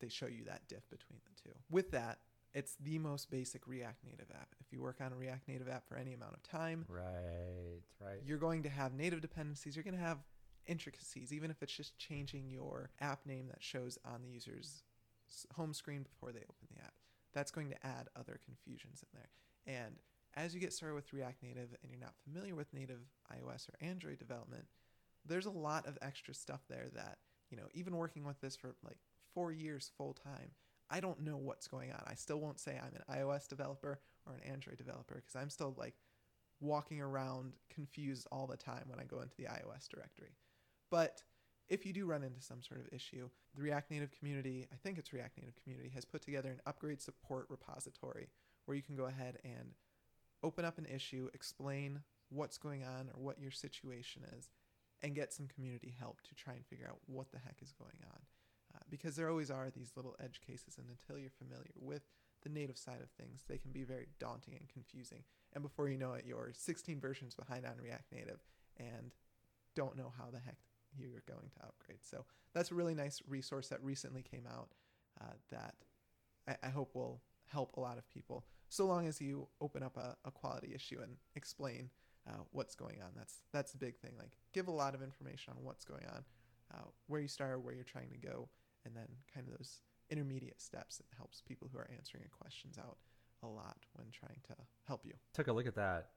they 0.00 0.08
show 0.08 0.26
you 0.26 0.44
that 0.44 0.62
diff 0.68 0.88
between 0.90 1.18
the 1.26 1.42
two. 1.42 1.54
With 1.70 1.90
that, 1.90 2.18
it's 2.54 2.76
the 2.80 2.98
most 2.98 3.30
basic 3.30 3.66
React 3.66 4.04
Native 4.04 4.30
app. 4.34 4.54
If 4.60 4.72
you 4.72 4.80
work 4.80 5.00
on 5.00 5.12
a 5.12 5.16
React 5.16 5.48
Native 5.48 5.68
app 5.68 5.86
for 5.86 5.96
any 5.96 6.14
amount 6.14 6.34
of 6.34 6.42
time, 6.42 6.84
right 6.88 7.82
right 8.00 8.20
you're 8.24 8.38
going 8.38 8.62
to 8.62 8.68
have 8.68 8.94
native 8.94 9.20
dependencies. 9.20 9.76
You're 9.76 9.84
going 9.84 9.96
to 9.96 10.02
have 10.02 10.18
intricacies, 10.66 11.32
even 11.32 11.50
if 11.50 11.62
it's 11.62 11.72
just 11.72 11.96
changing 11.98 12.50
your 12.50 12.90
app 13.00 13.26
name 13.26 13.46
that 13.48 13.62
shows 13.62 13.98
on 14.04 14.22
the 14.22 14.28
user's 14.28 14.82
home 15.54 15.74
screen 15.74 16.02
before 16.02 16.32
they 16.32 16.40
open 16.40 16.68
the 16.74 16.82
app. 16.82 16.94
That's 17.32 17.50
going 17.50 17.70
to 17.70 17.86
add 17.86 18.08
other 18.16 18.38
confusions 18.44 19.02
in 19.02 19.20
there. 19.20 19.76
And 19.82 19.96
as 20.34 20.54
you 20.54 20.60
get 20.60 20.72
started 20.72 20.94
with 20.94 21.12
React 21.12 21.42
Native 21.42 21.74
and 21.82 21.90
you're 21.90 22.00
not 22.00 22.14
familiar 22.24 22.54
with 22.54 22.72
native 22.72 23.00
iOS 23.32 23.68
or 23.68 23.84
Android 23.84 24.18
development, 24.18 24.66
there's 25.26 25.46
a 25.46 25.50
lot 25.50 25.86
of 25.86 25.98
extra 26.00 26.34
stuff 26.34 26.60
there 26.68 26.86
that, 26.94 27.18
you 27.50 27.56
know, 27.56 27.66
even 27.74 27.96
working 27.96 28.24
with 28.24 28.40
this 28.40 28.56
for 28.56 28.74
like 28.84 28.98
four 29.34 29.52
years 29.52 29.90
full 29.96 30.14
time, 30.14 30.50
I 30.90 31.00
don't 31.00 31.20
know 31.20 31.36
what's 31.36 31.68
going 31.68 31.92
on. 31.92 32.02
I 32.06 32.14
still 32.14 32.40
won't 32.40 32.60
say 32.60 32.78
I'm 32.78 32.94
an 32.94 33.22
iOS 33.22 33.48
developer 33.48 34.00
or 34.26 34.34
an 34.34 34.50
Android 34.50 34.78
developer 34.78 35.16
because 35.16 35.36
I'm 35.36 35.50
still 35.50 35.74
like 35.76 35.94
walking 36.60 37.00
around 37.00 37.52
confused 37.72 38.26
all 38.32 38.46
the 38.46 38.56
time 38.56 38.84
when 38.86 38.98
I 38.98 39.04
go 39.04 39.20
into 39.20 39.36
the 39.36 39.44
iOS 39.44 39.88
directory. 39.88 40.36
But 40.90 41.22
if 41.68 41.84
you 41.84 41.92
do 41.92 42.06
run 42.06 42.22
into 42.22 42.40
some 42.40 42.62
sort 42.62 42.80
of 42.80 42.92
issue, 42.92 43.28
the 43.54 43.62
React 43.62 43.90
Native 43.90 44.10
community, 44.10 44.66
I 44.72 44.76
think 44.76 44.98
it's 44.98 45.12
React 45.12 45.38
Native 45.38 45.56
community, 45.62 45.90
has 45.94 46.04
put 46.04 46.22
together 46.22 46.50
an 46.50 46.60
upgrade 46.66 47.02
support 47.02 47.46
repository 47.50 48.28
where 48.64 48.76
you 48.76 48.82
can 48.82 48.96
go 48.96 49.04
ahead 49.04 49.38
and 49.44 49.74
open 50.42 50.64
up 50.64 50.78
an 50.78 50.86
issue, 50.86 51.28
explain 51.34 52.00
what's 52.30 52.58
going 52.58 52.84
on 52.84 53.10
or 53.14 53.22
what 53.22 53.40
your 53.40 53.50
situation 53.50 54.22
is, 54.36 54.48
and 55.02 55.14
get 55.14 55.32
some 55.32 55.46
community 55.46 55.94
help 55.98 56.20
to 56.22 56.34
try 56.34 56.54
and 56.54 56.66
figure 56.66 56.86
out 56.88 56.98
what 57.06 57.30
the 57.32 57.38
heck 57.38 57.56
is 57.62 57.72
going 57.72 57.98
on. 58.12 58.20
Because 58.90 59.16
there 59.16 59.28
always 59.28 59.50
are 59.50 59.70
these 59.70 59.92
little 59.96 60.16
edge 60.22 60.40
cases, 60.46 60.78
and 60.78 60.86
until 60.88 61.18
you're 61.18 61.30
familiar 61.30 61.70
with 61.78 62.02
the 62.42 62.48
native 62.48 62.78
side 62.78 63.00
of 63.02 63.10
things, 63.10 63.44
they 63.48 63.58
can 63.58 63.72
be 63.72 63.84
very 63.84 64.08
daunting 64.18 64.54
and 64.58 64.68
confusing. 64.68 65.22
And 65.52 65.62
before 65.62 65.88
you 65.88 65.98
know 65.98 66.12
it, 66.12 66.24
you're 66.26 66.52
16 66.52 67.00
versions 67.00 67.34
behind 67.34 67.66
on 67.66 67.72
React 67.82 68.12
Native 68.12 68.40
and 68.76 69.12
don't 69.74 69.96
know 69.96 70.12
how 70.16 70.30
the 70.30 70.38
heck 70.38 70.58
you're 70.96 71.22
going 71.26 71.50
to 71.56 71.66
upgrade. 71.66 71.98
So 72.02 72.24
that's 72.54 72.70
a 72.70 72.74
really 72.74 72.94
nice 72.94 73.20
resource 73.28 73.68
that 73.68 73.82
recently 73.82 74.22
came 74.22 74.44
out 74.46 74.68
uh, 75.20 75.34
that 75.50 75.74
I, 76.46 76.56
I 76.66 76.70
hope 76.70 76.94
will 76.94 77.20
help 77.46 77.76
a 77.76 77.80
lot 77.80 77.98
of 77.98 78.08
people. 78.08 78.44
So 78.68 78.86
long 78.86 79.06
as 79.06 79.20
you 79.20 79.48
open 79.60 79.82
up 79.82 79.96
a, 79.96 80.16
a 80.24 80.30
quality 80.30 80.72
issue 80.74 81.00
and 81.02 81.16
explain 81.34 81.90
uh, 82.28 82.42
what's 82.50 82.74
going 82.74 83.00
on. 83.02 83.10
That's 83.16 83.36
that's 83.52 83.72
the 83.72 83.78
big 83.78 83.96
thing. 83.98 84.12
Like 84.18 84.32
give 84.52 84.68
a 84.68 84.72
lot 84.72 84.94
of 84.94 85.02
information 85.02 85.54
on 85.56 85.64
what's 85.64 85.84
going 85.84 86.04
on, 86.12 86.24
uh, 86.74 86.84
where 87.06 87.20
you 87.20 87.28
start, 87.28 87.62
where 87.62 87.74
you're 87.74 87.84
trying 87.84 88.10
to 88.10 88.18
go, 88.18 88.48
and 88.84 88.94
then 88.96 89.06
kind 89.32 89.46
of 89.48 89.56
those 89.58 89.80
intermediate 90.10 90.60
steps. 90.60 91.00
It 91.00 91.06
helps 91.16 91.40
people 91.42 91.68
who 91.72 91.78
are 91.78 91.88
answering 91.96 92.22
your 92.22 92.30
questions 92.30 92.78
out 92.78 92.96
a 93.42 93.46
lot 93.46 93.76
when 93.94 94.06
trying 94.10 94.40
to 94.48 94.54
help 94.86 95.04
you. 95.06 95.12
took 95.32 95.46
a 95.48 95.52
look 95.52 95.66
at 95.66 95.76
that 95.76 96.08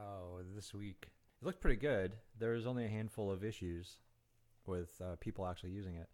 oh 0.00 0.40
this 0.54 0.72
week 0.74 1.08
it 1.40 1.44
looked 1.44 1.60
pretty 1.60 1.76
good 1.80 2.12
there 2.38 2.52
was 2.52 2.66
only 2.66 2.84
a 2.84 2.88
handful 2.88 3.30
of 3.32 3.42
issues 3.42 3.96
with 4.66 4.90
uh, 5.00 5.16
people 5.18 5.44
actually 5.46 5.70
using 5.70 5.96
it 5.96 6.08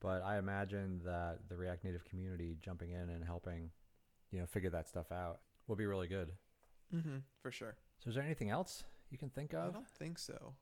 but 0.00 0.22
i 0.22 0.38
imagine 0.38 1.00
that 1.04 1.38
the 1.48 1.56
react 1.56 1.82
native 1.82 2.04
community 2.04 2.56
jumping 2.62 2.90
in 2.92 3.08
and 3.08 3.24
helping 3.24 3.70
you 4.30 4.38
know 4.38 4.46
figure 4.46 4.70
that 4.70 4.86
stuff 4.86 5.10
out 5.10 5.40
will 5.66 5.76
be 5.76 5.86
really 5.86 6.06
good 6.08 6.30
Mm-hmm, 6.94 7.16
for 7.42 7.50
sure. 7.50 7.74
so 7.98 8.08
is 8.10 8.14
there 8.14 8.22
anything 8.22 8.50
else 8.50 8.84
you 9.10 9.18
can 9.18 9.28
think 9.30 9.54
of? 9.54 9.70
I 9.70 9.72
don't 9.72 9.88
think 9.88 10.20
so. 10.20 10.54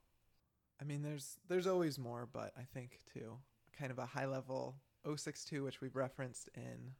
I 0.81 0.85
mean, 0.85 1.03
there's 1.03 1.37
there's 1.47 1.67
always 1.67 1.99
more, 1.99 2.27
but 2.31 2.51
I 2.57 2.63
think 2.73 3.01
too, 3.13 3.37
kind 3.77 3.91
of 3.91 3.99
a 3.99 4.05
high 4.05 4.25
level 4.25 4.77
062, 5.05 5.63
which 5.63 5.81
we've 5.81 5.95
referenced 5.95 6.49
in, 6.55 6.93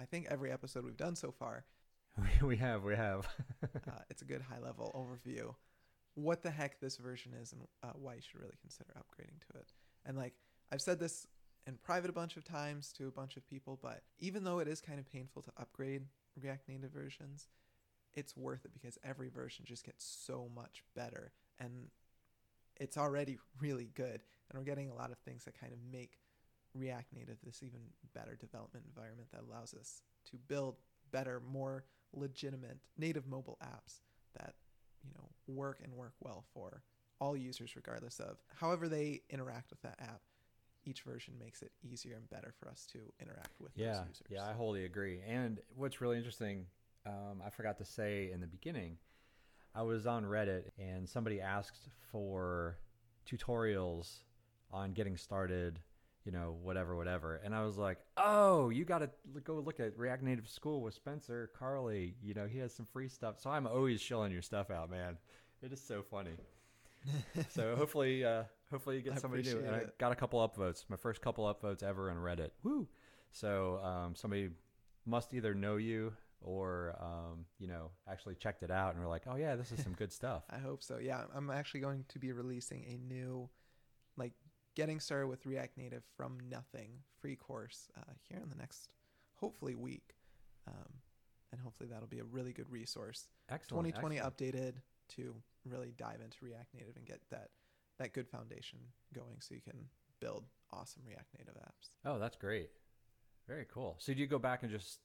I 0.00 0.04
think 0.04 0.26
every 0.30 0.50
episode 0.50 0.84
we've 0.84 0.96
done 0.96 1.16
so 1.16 1.30
far. 1.30 1.64
we 2.42 2.56
have 2.56 2.84
we 2.84 2.94
have 2.94 3.26
Uh, 3.86 4.00
it's 4.08 4.22
a 4.22 4.24
good 4.24 4.40
high 4.40 4.60
level 4.60 4.90
overview, 4.94 5.54
what 6.14 6.42
the 6.42 6.50
heck 6.50 6.80
this 6.80 6.96
version 6.96 7.32
is 7.40 7.52
and 7.52 7.62
uh, 7.82 7.88
why 7.94 8.14
you 8.14 8.20
should 8.20 8.40
really 8.40 8.56
consider 8.60 8.90
upgrading 8.96 9.40
to 9.50 9.58
it. 9.58 9.72
And 10.06 10.16
like 10.16 10.34
I've 10.72 10.80
said 10.80 10.98
this 10.98 11.26
in 11.66 11.76
private 11.82 12.10
a 12.10 12.12
bunch 12.12 12.36
of 12.36 12.44
times 12.44 12.92
to 12.92 13.08
a 13.08 13.10
bunch 13.10 13.36
of 13.36 13.46
people, 13.46 13.78
but 13.82 14.02
even 14.18 14.44
though 14.44 14.58
it 14.58 14.68
is 14.68 14.80
kind 14.80 14.98
of 14.98 15.10
painful 15.10 15.42
to 15.42 15.52
upgrade 15.58 16.02
React 16.40 16.68
Native 16.68 16.92
versions, 16.92 17.48
it's 18.14 18.36
worth 18.36 18.64
it 18.64 18.72
because 18.72 18.98
every 19.04 19.28
version 19.28 19.64
just 19.66 19.84
gets 19.84 20.04
so 20.04 20.48
much 20.54 20.82
better 20.94 21.32
and 21.58 21.88
it's 22.76 22.96
already 22.96 23.38
really 23.60 23.88
good 23.94 24.22
and 24.50 24.58
we're 24.58 24.64
getting 24.64 24.90
a 24.90 24.94
lot 24.94 25.10
of 25.10 25.18
things 25.18 25.44
that 25.44 25.58
kind 25.58 25.72
of 25.72 25.78
make 25.92 26.18
React 26.74 27.12
Native 27.14 27.36
this 27.44 27.62
even 27.62 27.80
better 28.14 28.36
development 28.36 28.84
environment 28.88 29.28
that 29.32 29.42
allows 29.48 29.74
us 29.74 30.02
to 30.30 30.36
build 30.48 30.76
better, 31.12 31.40
more 31.40 31.84
legitimate 32.12 32.78
native 32.98 33.26
mobile 33.26 33.58
apps 33.62 34.00
that, 34.38 34.54
you 35.04 35.10
know, 35.16 35.28
work 35.46 35.80
and 35.84 35.92
work 35.94 36.14
well 36.20 36.44
for 36.52 36.82
all 37.20 37.36
users 37.36 37.76
regardless 37.76 38.18
of 38.18 38.38
however 38.56 38.88
they 38.88 39.22
interact 39.30 39.70
with 39.70 39.80
that 39.82 39.96
app. 40.00 40.20
Each 40.86 41.02
version 41.02 41.34
makes 41.40 41.62
it 41.62 41.72
easier 41.82 42.16
and 42.16 42.28
better 42.28 42.52
for 42.58 42.68
us 42.68 42.86
to 42.92 42.98
interact 43.20 43.58
with 43.60 43.72
yeah 43.74 43.92
those 43.92 44.06
users. 44.08 44.26
yeah 44.28 44.44
i 44.44 44.52
wholly 44.52 44.84
agree 44.84 45.20
and 45.26 45.60
what's 45.76 46.02
really 46.02 46.18
interesting 46.18 46.66
um, 47.06 47.40
i 47.44 47.48
forgot 47.48 47.78
to 47.78 47.86
say 47.86 48.30
in 48.30 48.38
the 48.40 48.46
beginning 48.46 48.98
i 49.74 49.80
was 49.80 50.06
on 50.06 50.24
reddit 50.24 50.64
and 50.78 51.08
somebody 51.08 51.40
asked 51.40 51.88
for 52.12 52.76
tutorials 53.26 54.18
on 54.74 54.92
getting 54.92 55.16
started 55.16 55.78
you 56.24 56.32
know 56.32 56.56
whatever 56.62 56.96
whatever 56.96 57.40
and 57.44 57.54
i 57.54 57.64
was 57.64 57.76
like 57.76 57.98
oh 58.16 58.68
you 58.70 58.84
gotta 58.84 59.08
go 59.44 59.54
look 59.54 59.80
at 59.80 59.96
react 59.98 60.22
native 60.22 60.48
school 60.48 60.80
with 60.82 60.94
spencer 60.94 61.50
Carli. 61.58 62.14
you 62.22 62.34
know 62.34 62.46
he 62.46 62.58
has 62.58 62.74
some 62.74 62.86
free 62.86 63.08
stuff 63.08 63.40
so 63.40 63.50
i'm 63.50 63.66
always 63.66 64.00
shilling 64.00 64.32
your 64.32 64.42
stuff 64.42 64.70
out 64.70 64.90
man 64.90 65.16
it 65.62 65.72
is 65.72 65.80
so 65.80 66.02
funny 66.02 66.36
so 67.48 67.74
hopefully 67.78 68.24
uh 68.24 68.44
Hopefully 68.74 68.96
you 68.96 69.02
get 69.02 69.12
I 69.12 69.16
somebody 69.18 69.44
new. 69.44 69.58
And 69.58 69.76
I 69.76 69.82
got 69.98 70.10
a 70.10 70.16
couple 70.16 70.40
upvotes. 70.46 70.84
My 70.88 70.96
first 70.96 71.20
couple 71.20 71.44
upvotes 71.44 71.84
ever 71.84 72.10
on 72.10 72.16
Reddit. 72.16 72.50
Woo! 72.64 72.88
So 73.30 73.78
um, 73.84 74.16
somebody 74.16 74.50
must 75.06 75.32
either 75.32 75.54
know 75.54 75.76
you 75.76 76.12
or 76.40 76.96
um, 77.00 77.44
you 77.60 77.68
know 77.68 77.92
actually 78.10 78.34
checked 78.34 78.64
it 78.64 78.72
out 78.72 78.94
and 78.94 79.02
were 79.02 79.08
like, 79.08 79.22
oh 79.30 79.36
yeah, 79.36 79.54
this 79.54 79.70
is 79.70 79.80
some 79.80 79.92
good 79.92 80.12
stuff. 80.20 80.42
I 80.50 80.58
hope 80.58 80.82
so. 80.82 80.98
Yeah, 80.98 81.22
I'm 81.34 81.50
actually 81.50 81.80
going 81.80 82.04
to 82.08 82.18
be 82.18 82.32
releasing 82.32 82.84
a 82.84 82.96
new, 82.96 83.48
like, 84.16 84.32
getting 84.74 85.00
started 85.00 85.28
with 85.28 85.46
React 85.46 85.78
Native 85.78 86.02
from 86.16 86.38
nothing 86.50 86.90
free 87.20 87.36
course 87.36 87.88
uh, 87.96 88.12
here 88.28 88.40
in 88.42 88.48
the 88.50 88.56
next, 88.56 88.88
hopefully, 89.36 89.74
week. 89.74 90.14
Um, 90.66 90.94
and 91.52 91.60
hopefully 91.60 91.88
that'll 91.92 92.08
be 92.08 92.18
a 92.18 92.24
really 92.24 92.52
good 92.52 92.70
resource. 92.70 93.28
Excellent. 93.48 93.86
2020 93.94 94.16
excellent. 94.18 94.36
updated 94.36 94.72
to 95.16 95.34
really 95.64 95.92
dive 95.96 96.20
into 96.22 96.38
React 96.42 96.74
Native 96.74 96.96
and 96.96 97.06
get 97.06 97.20
that 97.30 97.50
that 97.98 98.12
good 98.12 98.28
foundation 98.28 98.80
going, 99.14 99.36
so 99.38 99.54
you 99.54 99.60
can 99.60 99.78
build 100.18 100.44
awesome 100.72 101.02
React 101.06 101.28
Native 101.38 101.54
apps. 101.54 101.90
Oh, 102.04 102.18
that's 102.18 102.36
great. 102.36 102.70
Very 103.46 103.66
cool. 103.72 103.96
So 103.98 104.12
do 104.12 104.20
you 104.20 104.26
go 104.26 104.38
back 104.40 104.62
and 104.62 104.72
just 104.72 104.98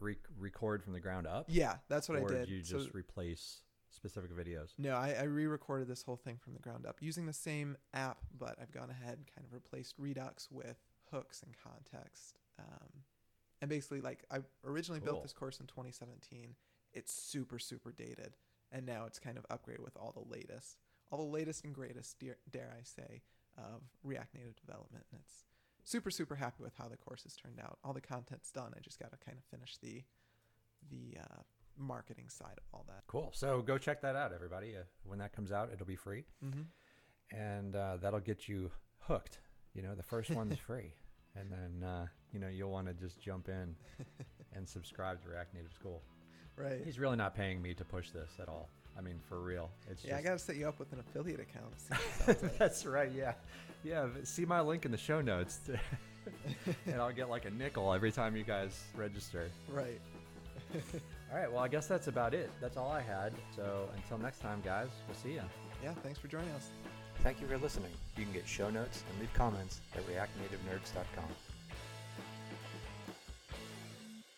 re- 0.00 0.16
record 0.38 0.84
from 0.84 0.92
the 0.92 1.00
ground 1.00 1.26
up? 1.26 1.46
Yeah, 1.48 1.76
that's 1.88 2.08
what 2.08 2.18
or 2.18 2.28
I 2.30 2.34
did. 2.38 2.48
do 2.48 2.54
you 2.54 2.62
So- 2.62 2.78
just 2.78 2.94
replace 2.94 3.62
specific 3.96 4.30
videos? 4.36 4.68
No, 4.78 4.94
I, 4.94 5.16
I 5.18 5.22
re-recorded 5.24 5.88
this 5.88 6.02
whole 6.02 6.16
thing 6.16 6.36
from 6.38 6.52
the 6.54 6.60
ground 6.60 6.86
up 6.86 6.98
using 7.00 7.26
the 7.26 7.32
same 7.32 7.76
app, 7.94 8.18
but 8.38 8.56
I've 8.60 8.70
gone 8.72 8.90
ahead 8.90 9.18
and 9.18 9.26
kind 9.34 9.44
of 9.46 9.52
replaced 9.52 9.94
Redux 9.98 10.48
with 10.50 10.76
hooks 11.10 11.42
and 11.42 11.54
context. 11.62 12.38
Um, 12.58 12.88
and 13.60 13.68
basically, 13.70 14.00
like 14.00 14.24
I 14.30 14.38
originally 14.64 15.00
Cool. 15.00 15.12
built 15.14 15.22
this 15.22 15.32
course 15.32 15.60
in 15.60 15.66
2017. 15.66 16.54
It's 16.92 17.12
super 17.12 17.58
super 17.58 17.92
dated, 17.92 18.36
and 18.70 18.86
now 18.86 19.04
it's 19.06 19.18
kind 19.18 19.38
of 19.38 19.46
upgraded 19.48 19.80
with 19.80 19.96
all 19.96 20.12
the 20.12 20.32
latest, 20.32 20.78
all 21.10 21.18
the 21.18 21.24
latest 21.32 21.64
and 21.64 21.74
greatest, 21.74 22.18
dare, 22.18 22.36
dare 22.50 22.74
I 22.78 22.82
say, 22.84 23.22
of 23.58 23.82
React 24.04 24.34
Native 24.34 24.56
development. 24.56 25.04
And 25.10 25.20
it's 25.22 25.44
super 25.84 26.10
super 26.10 26.36
happy 26.36 26.62
with 26.62 26.74
how 26.76 26.88
the 26.88 26.96
course 26.96 27.22
has 27.24 27.34
turned 27.36 27.60
out. 27.60 27.78
All 27.84 27.92
the 27.92 28.00
content's 28.00 28.50
done. 28.50 28.72
I 28.76 28.80
just 28.80 28.98
got 29.00 29.10
to 29.12 29.18
kind 29.24 29.38
of 29.38 29.44
finish 29.44 29.76
the 29.78 30.04
the 30.90 31.18
uh, 31.20 31.42
marketing 31.78 32.28
side 32.28 32.56
of 32.58 32.64
all 32.72 32.84
that. 32.88 33.02
Cool. 33.06 33.30
So 33.34 33.62
go 33.62 33.78
check 33.78 34.00
that 34.02 34.16
out, 34.16 34.32
everybody. 34.34 34.76
Uh, 34.76 34.80
when 35.04 35.18
that 35.18 35.32
comes 35.32 35.52
out, 35.52 35.70
it'll 35.72 35.86
be 35.86 35.96
free, 35.96 36.24
Mm-hmm. 36.44 37.36
and 37.36 37.74
uh, 37.76 37.96
that'll 38.00 38.20
get 38.20 38.48
you 38.48 38.70
hooked. 39.00 39.38
You 39.74 39.82
know, 39.82 39.94
the 39.94 40.02
first 40.02 40.30
one's 40.30 40.58
free, 40.66 40.94
and 41.34 41.50
then 41.50 41.88
uh, 41.88 42.06
you 42.32 42.38
know 42.40 42.48
you'll 42.48 42.70
want 42.70 42.86
to 42.88 42.94
just 42.94 43.20
jump 43.20 43.48
in 43.48 43.74
and 44.54 44.68
subscribe 44.68 45.22
to 45.22 45.28
React 45.28 45.54
Native 45.54 45.72
School. 45.72 46.02
Right. 46.56 46.80
He's 46.84 46.98
really 46.98 47.16
not 47.16 47.34
paying 47.34 47.60
me 47.60 47.74
to 47.74 47.84
push 47.84 48.10
this 48.10 48.30
at 48.40 48.48
all. 48.48 48.70
I 48.98 49.02
mean, 49.02 49.20
for 49.28 49.40
real. 49.42 49.70
It's 49.90 50.02
Yeah, 50.02 50.16
I 50.16 50.22
gotta 50.22 50.38
set 50.38 50.56
you 50.56 50.66
up 50.66 50.78
with 50.78 50.90
an 50.94 51.00
affiliate 51.00 51.40
account. 51.40 51.74
see 51.78 51.88
what 51.90 52.00
it 52.00 52.12
sounds 52.40 52.42
like. 52.42 52.58
That's 52.58 52.86
right. 52.86 53.12
Yeah, 53.14 53.34
yeah. 53.84 54.06
See 54.24 54.46
my 54.46 54.62
link 54.62 54.86
in 54.86 54.90
the 54.90 54.96
show 54.96 55.20
notes, 55.20 55.60
and 56.86 56.94
I'll 56.96 57.12
get 57.12 57.28
like 57.28 57.44
a 57.44 57.50
nickel 57.50 57.92
every 57.92 58.10
time 58.10 58.34
you 58.36 58.42
guys 58.44 58.82
register. 58.96 59.50
right. 59.70 60.00
All 61.32 61.38
right. 61.38 61.50
Well, 61.50 61.62
I 61.62 61.68
guess 61.68 61.86
that's 61.86 62.06
about 62.06 62.34
it. 62.34 62.50
That's 62.60 62.76
all 62.76 62.90
I 62.90 63.00
had. 63.00 63.32
So 63.54 63.88
until 63.96 64.18
next 64.18 64.40
time, 64.40 64.62
guys. 64.64 64.88
We'll 65.08 65.16
see 65.16 65.36
ya. 65.36 65.42
Yeah, 65.82 65.92
thanks 66.02 66.18
for 66.18 66.28
joining 66.28 66.50
us. 66.50 66.70
Thank 67.22 67.40
you 67.40 67.46
for 67.46 67.58
listening. 67.58 67.90
You 68.16 68.24
can 68.24 68.32
get 68.32 68.46
show 68.46 68.70
notes 68.70 69.02
and 69.10 69.20
leave 69.20 69.32
comments 69.34 69.80
at 69.94 70.06
reactnativenerds.com. 70.06 71.45